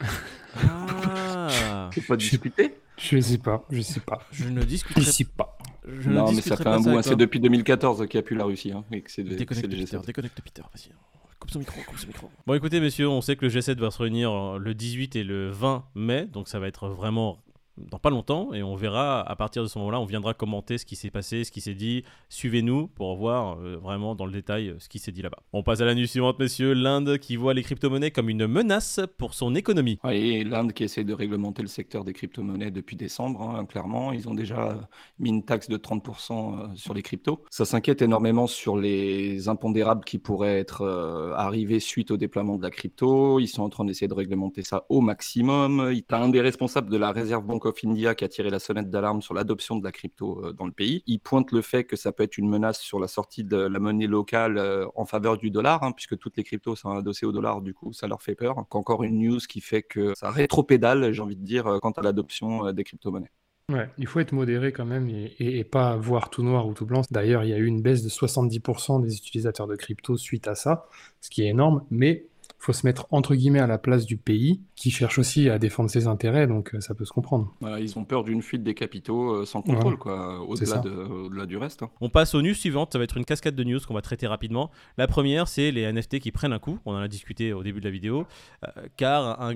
Ah 0.00 1.90
pas 2.08 2.16
Je 2.18 3.20
sais 3.20 3.38
pas, 3.38 3.66
je 3.70 3.80
sais 3.80 4.00
pas. 4.00 4.20
Je 4.32 4.48
ne 4.48 4.62
discuterai 4.62 5.24
pas. 5.36 5.58
Je 5.86 6.08
ne 6.10 6.14
Non, 6.14 6.32
mais 6.32 6.40
ça 6.40 6.56
fait 6.56 6.66
un 6.66 6.80
bout. 6.80 6.90
hein. 6.90 7.02
C'est 7.02 7.16
depuis 7.16 7.40
2014 7.40 8.06
qu'il 8.08 8.18
n'y 8.18 8.24
a 8.24 8.26
plus 8.26 8.36
la 8.36 8.44
Russie. 8.44 8.72
hein, 8.72 8.84
et 8.92 9.00
que 9.02 9.10
c'est 9.10 9.22
c'est 9.26 9.36
Déconnecte 9.36 9.68
Peter, 9.70 9.96
G7. 9.96 10.06
déconnecte 10.06 10.40
Peter, 10.42 10.62
vas-y. 10.62 10.90
Coupe 11.38 11.50
son 11.50 11.58
micro, 11.60 11.80
coupe 11.86 11.98
son 11.98 12.06
micro. 12.06 12.30
Bon 12.46 12.54
écoutez 12.54 12.80
messieurs, 12.80 13.08
on 13.08 13.22
sait 13.22 13.34
que 13.36 13.46
le 13.46 13.50
G7 13.50 13.78
va 13.78 13.90
se 13.90 13.98
réunir 14.02 14.30
euh, 14.30 14.58
le 14.58 14.74
18 14.74 15.16
et 15.16 15.24
le 15.24 15.48
20 15.50 15.84
mai, 15.94 16.26
donc 16.26 16.48
ça 16.48 16.58
va 16.58 16.68
être 16.68 16.88
vraiment 16.88 17.38
dans 17.76 17.98
pas 17.98 18.10
longtemps 18.10 18.52
et 18.52 18.62
on 18.62 18.74
verra 18.74 19.20
à 19.20 19.36
partir 19.36 19.62
de 19.62 19.68
ce 19.68 19.78
moment-là, 19.78 20.00
on 20.00 20.04
viendra 20.04 20.34
commenter 20.34 20.78
ce 20.78 20.84
qui 20.84 20.96
s'est 20.96 21.10
passé, 21.10 21.44
ce 21.44 21.52
qui 21.52 21.60
s'est 21.60 21.74
dit. 21.74 22.04
Suivez-nous 22.28 22.88
pour 22.88 23.16
voir 23.16 23.58
euh, 23.58 23.76
vraiment 23.76 24.14
dans 24.14 24.26
le 24.26 24.32
détail 24.32 24.68
euh, 24.68 24.78
ce 24.78 24.88
qui 24.88 24.98
s'est 24.98 25.12
dit 25.12 25.22
là-bas. 25.22 25.38
On 25.52 25.62
passe 25.62 25.80
à 25.80 25.84
la 25.84 25.94
news 25.94 26.06
suivante 26.06 26.38
messieurs, 26.38 26.72
l'Inde 26.72 27.18
qui 27.18 27.36
voit 27.36 27.54
les 27.54 27.62
crypto-monnaies 27.62 28.10
comme 28.10 28.28
une 28.28 28.46
menace 28.46 29.00
pour 29.18 29.34
son 29.34 29.54
économie. 29.54 29.98
Et 30.10 30.44
l'Inde 30.44 30.72
qui 30.72 30.84
essaie 30.84 31.04
de 31.04 31.14
réglementer 31.14 31.62
le 31.62 31.68
secteur 31.68 32.04
des 32.04 32.12
crypto-monnaies 32.12 32.70
depuis 32.70 32.96
décembre, 32.96 33.42
hein, 33.42 33.64
clairement. 33.64 34.12
Ils 34.12 34.28
ont 34.28 34.34
déjà 34.34 34.78
mis 35.18 35.30
une 35.30 35.44
taxe 35.44 35.68
de 35.68 35.76
30% 35.76 36.76
sur 36.76 36.94
les 36.94 37.02
cryptos. 37.02 37.44
Ça 37.50 37.64
s'inquiète 37.64 38.02
énormément 38.02 38.46
sur 38.46 38.76
les 38.76 39.48
impondérables 39.48 40.04
qui 40.04 40.18
pourraient 40.18 40.58
être 40.58 40.82
euh, 40.82 41.32
arrivés 41.34 41.80
suite 41.80 42.10
au 42.10 42.16
déploiement 42.16 42.56
de 42.56 42.62
la 42.62 42.70
crypto. 42.70 43.38
Ils 43.40 43.48
sont 43.48 43.62
en 43.62 43.68
train 43.68 43.84
d'essayer 43.84 44.08
de 44.08 44.14
réglementer 44.14 44.62
ça 44.62 44.84
au 44.88 45.00
maximum. 45.00 45.90
Il 45.92 45.98
y 45.98 46.04
a 46.10 46.16
un 46.16 46.28
des 46.28 46.40
responsables 46.40 46.90
de 46.90 46.96
la 46.96 47.12
Reserve 47.12 47.44
Bank 47.44 47.64
India 47.84 48.14
qui 48.14 48.24
a 48.24 48.28
tiré 48.28 48.50
la 48.50 48.58
sonnette 48.58 48.90
d'alarme 48.90 49.22
sur 49.22 49.34
l'adoption 49.34 49.76
de 49.76 49.84
la 49.84 49.92
crypto 49.92 50.44
euh, 50.44 50.52
dans 50.52 50.66
le 50.66 50.72
pays. 50.72 51.02
Il 51.06 51.20
pointe 51.20 51.52
le 51.52 51.62
fait 51.62 51.84
que 51.84 51.96
ça 51.96 52.12
peut 52.12 52.22
être 52.22 52.38
une 52.38 52.48
menace 52.48 52.80
sur 52.80 52.98
la 53.00 53.08
sortie 53.08 53.44
de 53.44 53.56
la 53.56 53.78
monnaie 53.78 54.06
locale 54.06 54.58
euh, 54.58 54.86
en 54.94 55.04
faveur 55.06 55.38
du 55.38 55.50
dollar, 55.50 55.82
hein, 55.82 55.92
puisque 55.92 56.18
toutes 56.18 56.36
les 56.36 56.44
cryptos 56.44 56.76
sont 56.76 56.90
adossées 56.90 57.26
au 57.26 57.32
dollar, 57.32 57.60
du 57.60 57.74
coup 57.74 57.92
ça 57.92 58.06
leur 58.06 58.22
fait 58.22 58.34
peur. 58.34 58.56
Encore 58.70 59.02
une 59.04 59.18
news 59.18 59.38
qui 59.48 59.60
fait 59.60 59.82
que 59.82 60.14
ça 60.14 60.30
rétropédale, 60.30 61.12
j'ai 61.12 61.22
envie 61.22 61.36
de 61.36 61.44
dire, 61.44 61.66
euh, 61.66 61.78
quant 61.78 61.92
à 61.92 62.02
l'adoption 62.02 62.72
des 62.72 62.84
crypto-monnaies. 62.84 63.30
Ouais, 63.70 63.88
il 63.98 64.06
faut 64.08 64.18
être 64.18 64.32
modéré 64.32 64.72
quand 64.72 64.84
même 64.84 65.08
et, 65.08 65.32
et- 65.38 65.62
pas 65.62 65.94
voir 65.96 66.28
tout 66.30 66.42
noir 66.42 66.66
ou 66.66 66.74
tout 66.74 66.86
blanc. 66.86 67.02
D'ailleurs, 67.12 67.44
il 67.44 67.50
y 67.50 67.52
a 67.52 67.56
eu 67.58 67.66
une 67.66 67.82
baisse 67.82 68.02
de 68.02 68.08
70% 68.08 68.98
des 68.98 69.16
utilisateurs 69.16 69.68
de 69.68 69.76
crypto 69.76 70.16
suite 70.16 70.48
à 70.48 70.56
ça, 70.56 70.88
ce 71.20 71.30
qui 71.30 71.42
est 71.44 71.48
énorme, 71.48 71.84
mais 71.88 72.26
faut 72.62 72.72
se 72.72 72.86
mettre 72.86 73.06
entre 73.10 73.34
guillemets 73.34 73.58
à 73.60 73.66
la 73.66 73.78
place 73.78 74.06
du 74.06 74.16
pays 74.16 74.60
qui 74.76 74.90
cherche 74.90 75.18
aussi 75.18 75.48
à 75.50 75.58
défendre 75.58 75.90
ses 75.90 76.06
intérêts, 76.06 76.46
donc 76.46 76.74
euh, 76.74 76.80
ça 76.80 76.94
peut 76.94 77.04
se 77.04 77.12
comprendre. 77.12 77.52
Voilà, 77.60 77.80
ils 77.80 77.98
ont 77.98 78.04
peur 78.04 78.22
d'une 78.22 78.42
fuite 78.42 78.62
des 78.62 78.74
capitaux 78.74 79.32
euh, 79.34 79.44
sans 79.46 79.62
contrôle, 79.62 79.94
Ouais. 79.94 79.98
quoi, 79.98 80.40
au-delà 80.46 80.66
ça. 80.66 80.78
de- 80.78 80.90
au-delà 80.90 81.46
du 81.46 81.56
reste. 81.56 81.82
hein. 81.82 81.90
On 82.00 82.08
passe 82.10 82.34
aux 82.34 82.42
news 82.42 82.54
suivantes, 82.54 82.92
ça 82.92 82.98
va 82.98 83.04
être 83.04 83.16
une 83.16 83.24
cascade 83.24 83.54
de 83.54 83.64
news 83.64 83.78
qu'on 83.86 83.94
va 83.94 84.02
traiter 84.02 84.26
rapidement. 84.26 84.70
La 84.98 85.06
première, 85.06 85.48
c'est 85.48 85.70
les 85.70 85.82
NFT 85.90 86.18
qui 86.20 86.30
prennent 86.32 86.52
un 86.52 86.58
coup, 86.58 86.78
on 86.84 86.92
en 86.92 86.98
a 86.98 87.08
discuté 87.08 87.52
au 87.52 87.62
début 87.62 87.80
de 87.80 87.84
la 87.86 87.90
vidéo, 87.90 88.26
euh, 88.64 88.68
car 88.96 89.40
un- 89.42 89.54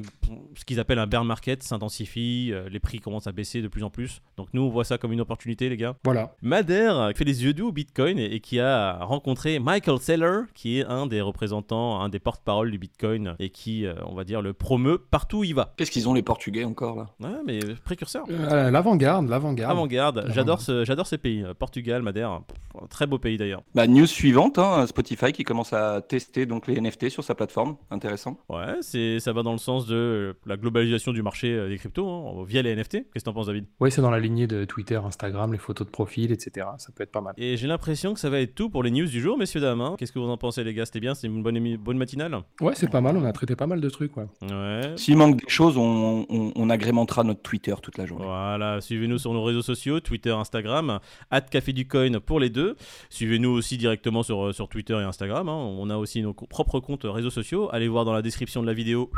ce 0.55 0.65
qu'ils 0.65 0.81
appellent 0.81 0.99
un 0.99 1.07
bear 1.07 1.25
market 1.25 1.63
s'intensifie, 1.63 2.51
euh, 2.53 2.69
les 2.71 2.81
prix 2.81 3.01
commencent 3.01 3.27
à 3.27 3.33
baisser 3.33 3.61
de 3.61 3.69
plus 3.69 3.83
en 3.85 3.91
plus. 3.91 4.23
Donc 4.39 4.49
nous, 4.55 4.63
on 4.63 4.71
voit 4.71 4.85
ça 4.85 4.97
comme 4.99 5.13
une 5.13 5.21
opportunité, 5.21 5.69
les 5.69 5.77
gars. 5.77 5.95
Voilà. 6.05 6.35
Madère 6.41 7.11
qui 7.13 7.19
fait 7.19 7.25
les 7.25 7.45
yeux 7.45 7.53
doux 7.53 7.69
au 7.69 7.73
Bitcoin 7.73 8.19
et, 8.19 8.35
et 8.35 8.41
qui 8.41 8.61
a 8.61 9.05
rencontré 9.05 9.59
Michael 9.59 9.99
Saylor, 9.99 10.45
qui 10.55 10.79
est 10.79 10.85
un 10.87 11.07
des 11.07 11.21
représentants, 11.21 12.01
un 12.01 12.09
des 12.09 12.19
porte-parole 12.19 12.71
du 12.71 12.79
Bitcoin 12.79 12.94
et 13.39 13.51
qui, 13.51 13.87
euh, 13.87 13.95
on 14.07 14.15
va 14.15 14.25
dire, 14.25 14.41
le 14.43 14.53
promeut 14.53 14.99
partout 14.99 15.39
où 15.39 15.45
il 15.45 15.55
va. 15.55 15.75
Qu'est-ce 15.77 15.91
qu'ils 15.91 16.09
ont 16.09 16.15
les 16.15 16.23
Portugais 16.23 16.65
encore 16.65 16.97
là? 16.97 17.07
Ouais, 17.21 17.37
mais 17.47 17.59
précurseur. 17.85 18.25
Euh, 18.31 18.71
l'avant-garde, 18.71 19.29
l'avant-garde. 19.29 19.71
Avant-garde, 19.73 20.27
j'adore 20.29 20.61
ce, 20.61 20.85
j'adore 20.85 21.07
ces 21.07 21.19
pays. 21.19 21.45
Portugal, 21.59 22.03
Madère, 22.03 22.31
un 22.31 22.87
très 22.89 23.07
beau 23.07 23.19
pays 23.19 23.37
d'ailleurs. 23.37 23.63
bah, 23.75 23.87
News 23.87 24.07
suivante, 24.07 24.59
hein, 24.59 24.87
Spotify 24.87 25.33
qui 25.33 25.45
commence 25.45 25.73
à 25.73 26.01
tester 26.01 26.47
donc 26.47 26.67
les 26.67 26.81
NFT 26.81 27.09
sur 27.11 27.23
sa 27.25 27.35
plateforme. 27.35 27.77
Intéressant. 27.91 28.39
Ouais, 28.49 28.77
c'est, 28.81 29.21
ça 29.21 29.33
va 29.33 29.43
dans 29.43 29.53
le 29.53 29.59
sens 29.59 29.87
de 29.87 30.37
la 30.47 30.57
globalisation 30.57 31.13
du 31.13 31.23
marché 31.23 31.53
euh, 31.53 31.69
des 31.69 31.79
cryptos 31.79 32.09
hein, 32.09 32.45
via 32.47 32.63
les 32.63 32.75
NFT. 32.75 32.91
Qu'est-ce 33.13 33.25
que 33.25 33.31
t'en 33.31 33.33
penses, 33.35 33.47
David? 33.47 33.67
Oui, 33.81 33.91
c'est 33.93 34.03
dans 34.03 34.11
la 34.11 34.21
lignée 34.21 34.47
de 34.47 34.65
Twitter, 34.65 34.97
Instagram, 34.97 35.53
les 35.53 35.59
photos 35.59 35.87
de 35.87 35.93
profil, 35.93 36.33
etc. 36.33 36.67
Ça 36.79 36.91
peut 36.95 37.03
être 37.03 37.13
pas 37.13 37.21
mal. 37.21 37.35
Et 37.37 37.57
j'ai 37.57 37.67
l'impression 37.67 38.15
que 38.15 38.21
ça 38.21 38.31
va 38.31 38.41
être 38.41 38.55
tout 38.55 38.71
pour 38.71 38.83
les 38.83 38.91
news 38.91 39.07
du 39.07 39.21
jour, 39.21 39.37
messieurs, 39.39 39.61
dames. 39.61 39.81
hein. 39.81 39.97
Qu'est-ce 39.99 40.13
que 40.13 40.19
vous 40.19 40.29
en 40.29 40.37
pensez, 40.37 40.65
les 40.65 40.75
gars? 40.75 40.87
C'était 40.87 41.01
bien 41.01 41.15
C'est 41.15 41.27
une 41.27 41.43
bonne, 41.43 41.57
émi- 41.59 41.77
bonne 41.77 41.99
matinale? 41.99 42.35
Ouais, 42.61 42.75
c'est 42.85 42.91
pas 42.91 43.01
mal, 43.01 43.17
on 43.17 43.25
a 43.25 43.33
traité 43.33 43.57
pas 43.57 43.67
mal 43.67 43.81
de 43.81 43.89
trucs, 43.89 44.17
ouais. 44.17 44.27
Ouais. 44.43 44.93
S'il 44.97 45.17
manque 45.17 45.37
des 45.37 45.49
choses, 45.49 45.77
on, 45.77 46.27
on- 46.29 46.53
on 46.55 46.71
agrémentera 46.71 47.25
notre 47.25 47.43
Twitter 47.43 47.75
toute 47.83 47.99
la 47.99 48.07
journée. 48.07 48.25
Voilà, 48.25 48.81
suivez-nous 48.81 49.19
sur 49.19 49.33
nos 49.33 49.43
réseaux 49.43 49.63
sociaux, 49.63 50.01
Twitter, 50.01 50.31
Instagram, 50.31 51.01
at 51.31 51.41
Café 51.43 51.73
du 51.73 51.87
Coin 51.89 52.21
pour 52.21 52.41
les 52.41 52.51
deux. 52.51 52.77
Suivez-nous 53.11 53.51
aussi 53.51 53.77
directement 53.77 54.23
sur, 54.23 54.47
euh, 54.47 54.53
sur 54.53 54.69
Twitter 54.69 54.95
et 54.95 55.03
Instagram. 55.05 55.49
hein. 55.49 55.57
On 55.57 55.91
a 55.91 55.97
aussi 55.97 56.23
nos 56.23 56.33
propres 56.35 56.81
comptes 56.81 57.05
réseaux 57.05 57.31
sociaux. 57.31 57.69
Allez 57.73 57.89
voir 57.89 58.05
dans 58.05 58.13
la 58.13 58.23
description 58.23 58.63
de 58.63 58.67
la 58.67 58.75
vidéo. 58.75 59.11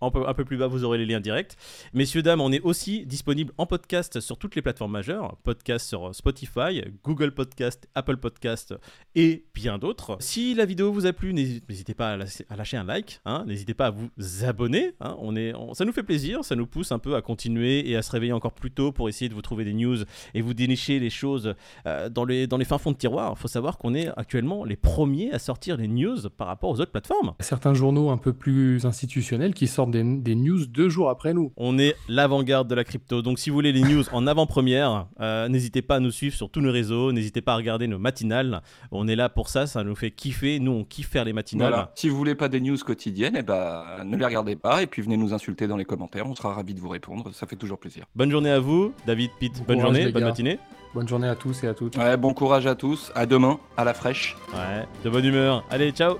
Un 0.00 0.10
peu, 0.10 0.28
un 0.28 0.34
peu 0.34 0.44
plus 0.44 0.56
bas, 0.56 0.68
vous 0.68 0.84
aurez 0.84 0.98
les 0.98 1.06
liens 1.06 1.20
directs. 1.20 1.56
Messieurs, 1.92 2.22
dames, 2.22 2.40
on 2.40 2.52
est 2.52 2.60
aussi 2.60 3.04
disponible 3.04 3.52
en 3.58 3.66
podcast 3.66 4.20
sur 4.20 4.38
toutes 4.38 4.54
les 4.54 4.62
plateformes 4.62 4.92
majeures. 4.92 5.36
Podcast 5.42 5.88
sur 5.88 6.14
Spotify, 6.14 6.82
Google 7.04 7.32
Podcast, 7.32 7.88
Apple 7.96 8.16
Podcast 8.18 8.74
et 9.16 9.44
bien 9.54 9.78
d'autres. 9.78 10.16
Si 10.20 10.54
la 10.54 10.66
vidéo 10.66 10.92
vous 10.92 11.06
a 11.06 11.12
plu, 11.12 11.32
n'hésitez 11.34 11.94
pas 11.94 12.12
à 12.12 12.16
lâcher, 12.56 12.76
un 12.76 12.84
like. 12.84 13.20
hein. 13.24 13.44
N'hésitez 13.46 13.74
pas 13.74 13.86
à 13.86 13.90
vous 13.90 14.08
abonner. 14.44 14.92
hein. 15.00 15.16
On 15.18 15.34
est, 15.34 15.52
ça 15.72 15.84
nous 15.84 15.92
fait 15.92 16.02
plaisir, 16.04 16.44
ça 16.44 16.54
nous 16.54 16.66
pousse 16.66 16.92
un 16.92 16.98
peu 17.00 17.16
à 17.16 17.22
continuer 17.22 17.88
et 17.90 17.96
à 17.96 18.02
se 18.02 18.12
réveiller 18.12 18.32
encore 18.32 18.52
plus 18.52 18.70
tôt 18.70 18.92
pour 18.92 19.08
essayer 19.08 19.28
de 19.28 19.34
vous 19.34 19.42
trouver 19.42 19.64
des 19.64 19.74
news 19.74 19.96
et 20.34 20.40
vous 20.42 20.54
dénicher 20.54 21.00
les 21.00 21.10
choses 21.10 21.54
euh, 21.86 22.08
dans, 22.08 22.24
les, 22.24 22.46
dans 22.46 22.56
les 22.56 22.64
fins 22.64 22.78
fonds 22.78 22.92
de 22.92 22.96
tiroir. 22.96 23.34
Il 23.36 23.40
faut 23.40 23.48
savoir 23.48 23.78
qu'on 23.78 23.94
est 23.94 24.08
actuellement 24.16 24.64
les 24.64 24.76
premiers 24.76 25.32
à 25.32 25.38
sortir 25.40 25.76
les 25.76 25.88
news 25.88 26.18
par 26.36 26.46
rapport 26.46 26.70
aux 26.70 26.80
autres 26.80 26.92
plateformes. 26.92 27.34
Certains 27.40 27.74
journaux 27.74 28.10
un 28.10 28.16
peu 28.18 28.32
plus 28.32 28.86
institutionnels 28.86 29.54
qui 29.54 29.66
sortent 29.66 29.87
des, 29.88 30.02
des 30.02 30.34
news 30.34 30.66
deux 30.66 30.88
jours 30.88 31.10
après 31.10 31.34
nous. 31.34 31.52
On 31.56 31.78
est 31.78 31.94
l'avant-garde 32.08 32.68
de 32.68 32.74
la 32.74 32.84
crypto. 32.84 33.22
Donc 33.22 33.38
si 33.38 33.50
vous 33.50 33.54
voulez 33.54 33.72
les 33.72 33.82
news 33.82 34.04
en 34.12 34.26
avant-première, 34.26 35.06
euh, 35.20 35.48
n'hésitez 35.48 35.82
pas 35.82 35.96
à 35.96 36.00
nous 36.00 36.10
suivre 36.10 36.34
sur 36.34 36.50
tous 36.50 36.60
nos 36.60 36.72
réseaux, 36.72 37.12
n'hésitez 37.12 37.40
pas 37.40 37.52
à 37.52 37.56
regarder 37.56 37.86
nos 37.86 37.98
matinales. 37.98 38.62
On 38.90 39.08
est 39.08 39.16
là 39.16 39.28
pour 39.28 39.48
ça, 39.48 39.66
ça 39.66 39.84
nous 39.84 39.94
fait 39.94 40.10
kiffer. 40.10 40.60
Nous, 40.60 40.72
on 40.72 40.84
kiffe 40.84 41.08
faire 41.08 41.24
les 41.24 41.32
matinales. 41.32 41.70
Voilà. 41.70 41.92
Si 41.94 42.08
vous 42.08 42.16
voulez 42.16 42.34
pas 42.34 42.48
des 42.48 42.60
news 42.60 42.76
quotidiennes, 42.76 43.36
eh 43.38 43.42
ben, 43.42 43.82
ne 44.04 44.16
les 44.16 44.24
regardez 44.24 44.56
pas 44.56 44.82
et 44.82 44.86
puis 44.86 45.02
venez 45.02 45.16
nous 45.16 45.34
insulter 45.34 45.66
dans 45.66 45.76
les 45.76 45.84
commentaires. 45.84 46.26
On 46.26 46.34
sera 46.34 46.54
ravis 46.54 46.74
de 46.74 46.80
vous 46.80 46.88
répondre. 46.88 47.32
Ça 47.32 47.46
fait 47.46 47.56
toujours 47.56 47.78
plaisir. 47.78 48.04
Bonne 48.14 48.30
journée 48.30 48.50
à 48.50 48.60
vous, 48.60 48.92
David, 49.06 49.30
Pete. 49.38 49.58
Bon 49.58 49.64
Bonne 49.68 49.80
courage, 49.80 49.96
journée, 49.96 50.12
bonne 50.12 50.24
matinée. 50.24 50.58
Bonne 50.94 51.08
journée 51.08 51.28
à 51.28 51.34
tous 51.34 51.62
et 51.64 51.68
à 51.68 51.74
toutes. 51.74 51.96
Ouais, 51.96 52.16
bon 52.16 52.32
courage 52.32 52.66
à 52.66 52.74
tous. 52.74 53.12
À 53.14 53.26
demain, 53.26 53.58
à 53.76 53.84
la 53.84 53.94
fraîche. 53.94 54.36
Ouais, 54.52 54.86
de 55.04 55.10
bonne 55.10 55.24
humeur. 55.24 55.64
Allez, 55.70 55.90
ciao 55.90 56.16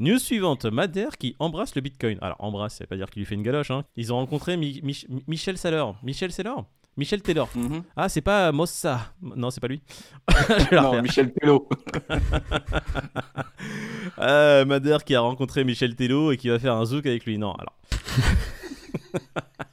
News 0.00 0.18
suivante, 0.18 0.64
Madère 0.64 1.16
qui 1.18 1.36
embrasse 1.38 1.74
le 1.74 1.82
Bitcoin. 1.82 2.18
Alors 2.22 2.36
embrasse, 2.40 2.74
ça 2.76 2.84
veut 2.84 2.88
pas 2.88 2.96
dire 2.96 3.08
qu'il 3.10 3.20
lui 3.20 3.26
fait 3.26 3.34
une 3.36 3.42
galoche. 3.42 3.70
Hein. 3.70 3.84
Ils 3.96 4.12
ont 4.12 4.16
rencontré 4.16 4.56
Mi- 4.56 4.80
Mich- 4.82 5.06
Michel 5.28 5.56
Saylor. 5.58 5.94
Michel 6.02 6.32
Saylor 6.32 6.64
Michel 6.96 7.22
Taylor. 7.22 7.48
Mhm. 7.54 7.82
Ah, 7.96 8.08
c'est 8.08 8.20
pas 8.20 8.50
Mossa. 8.50 9.12
Non, 9.22 9.50
c'est 9.50 9.60
pas 9.60 9.68
lui. 9.68 9.80
Non. 10.72 11.00
Michel 11.02 11.32
Tello. 11.32 11.68
Euh, 14.18 14.64
Madère 14.66 15.04
qui 15.04 15.14
a 15.14 15.20
rencontré 15.20 15.64
Michel 15.64 15.94
Tello 15.94 16.32
et 16.32 16.36
qui 16.36 16.48
va 16.48 16.58
faire 16.58 16.74
un 16.74 16.84
zouk 16.84 17.06
avec 17.06 17.24
lui. 17.24 17.38
Non, 17.38 17.52
alors. 17.54 17.74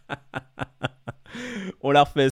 On 1.81 1.91
la 1.91 2.03
refait. 2.03 2.25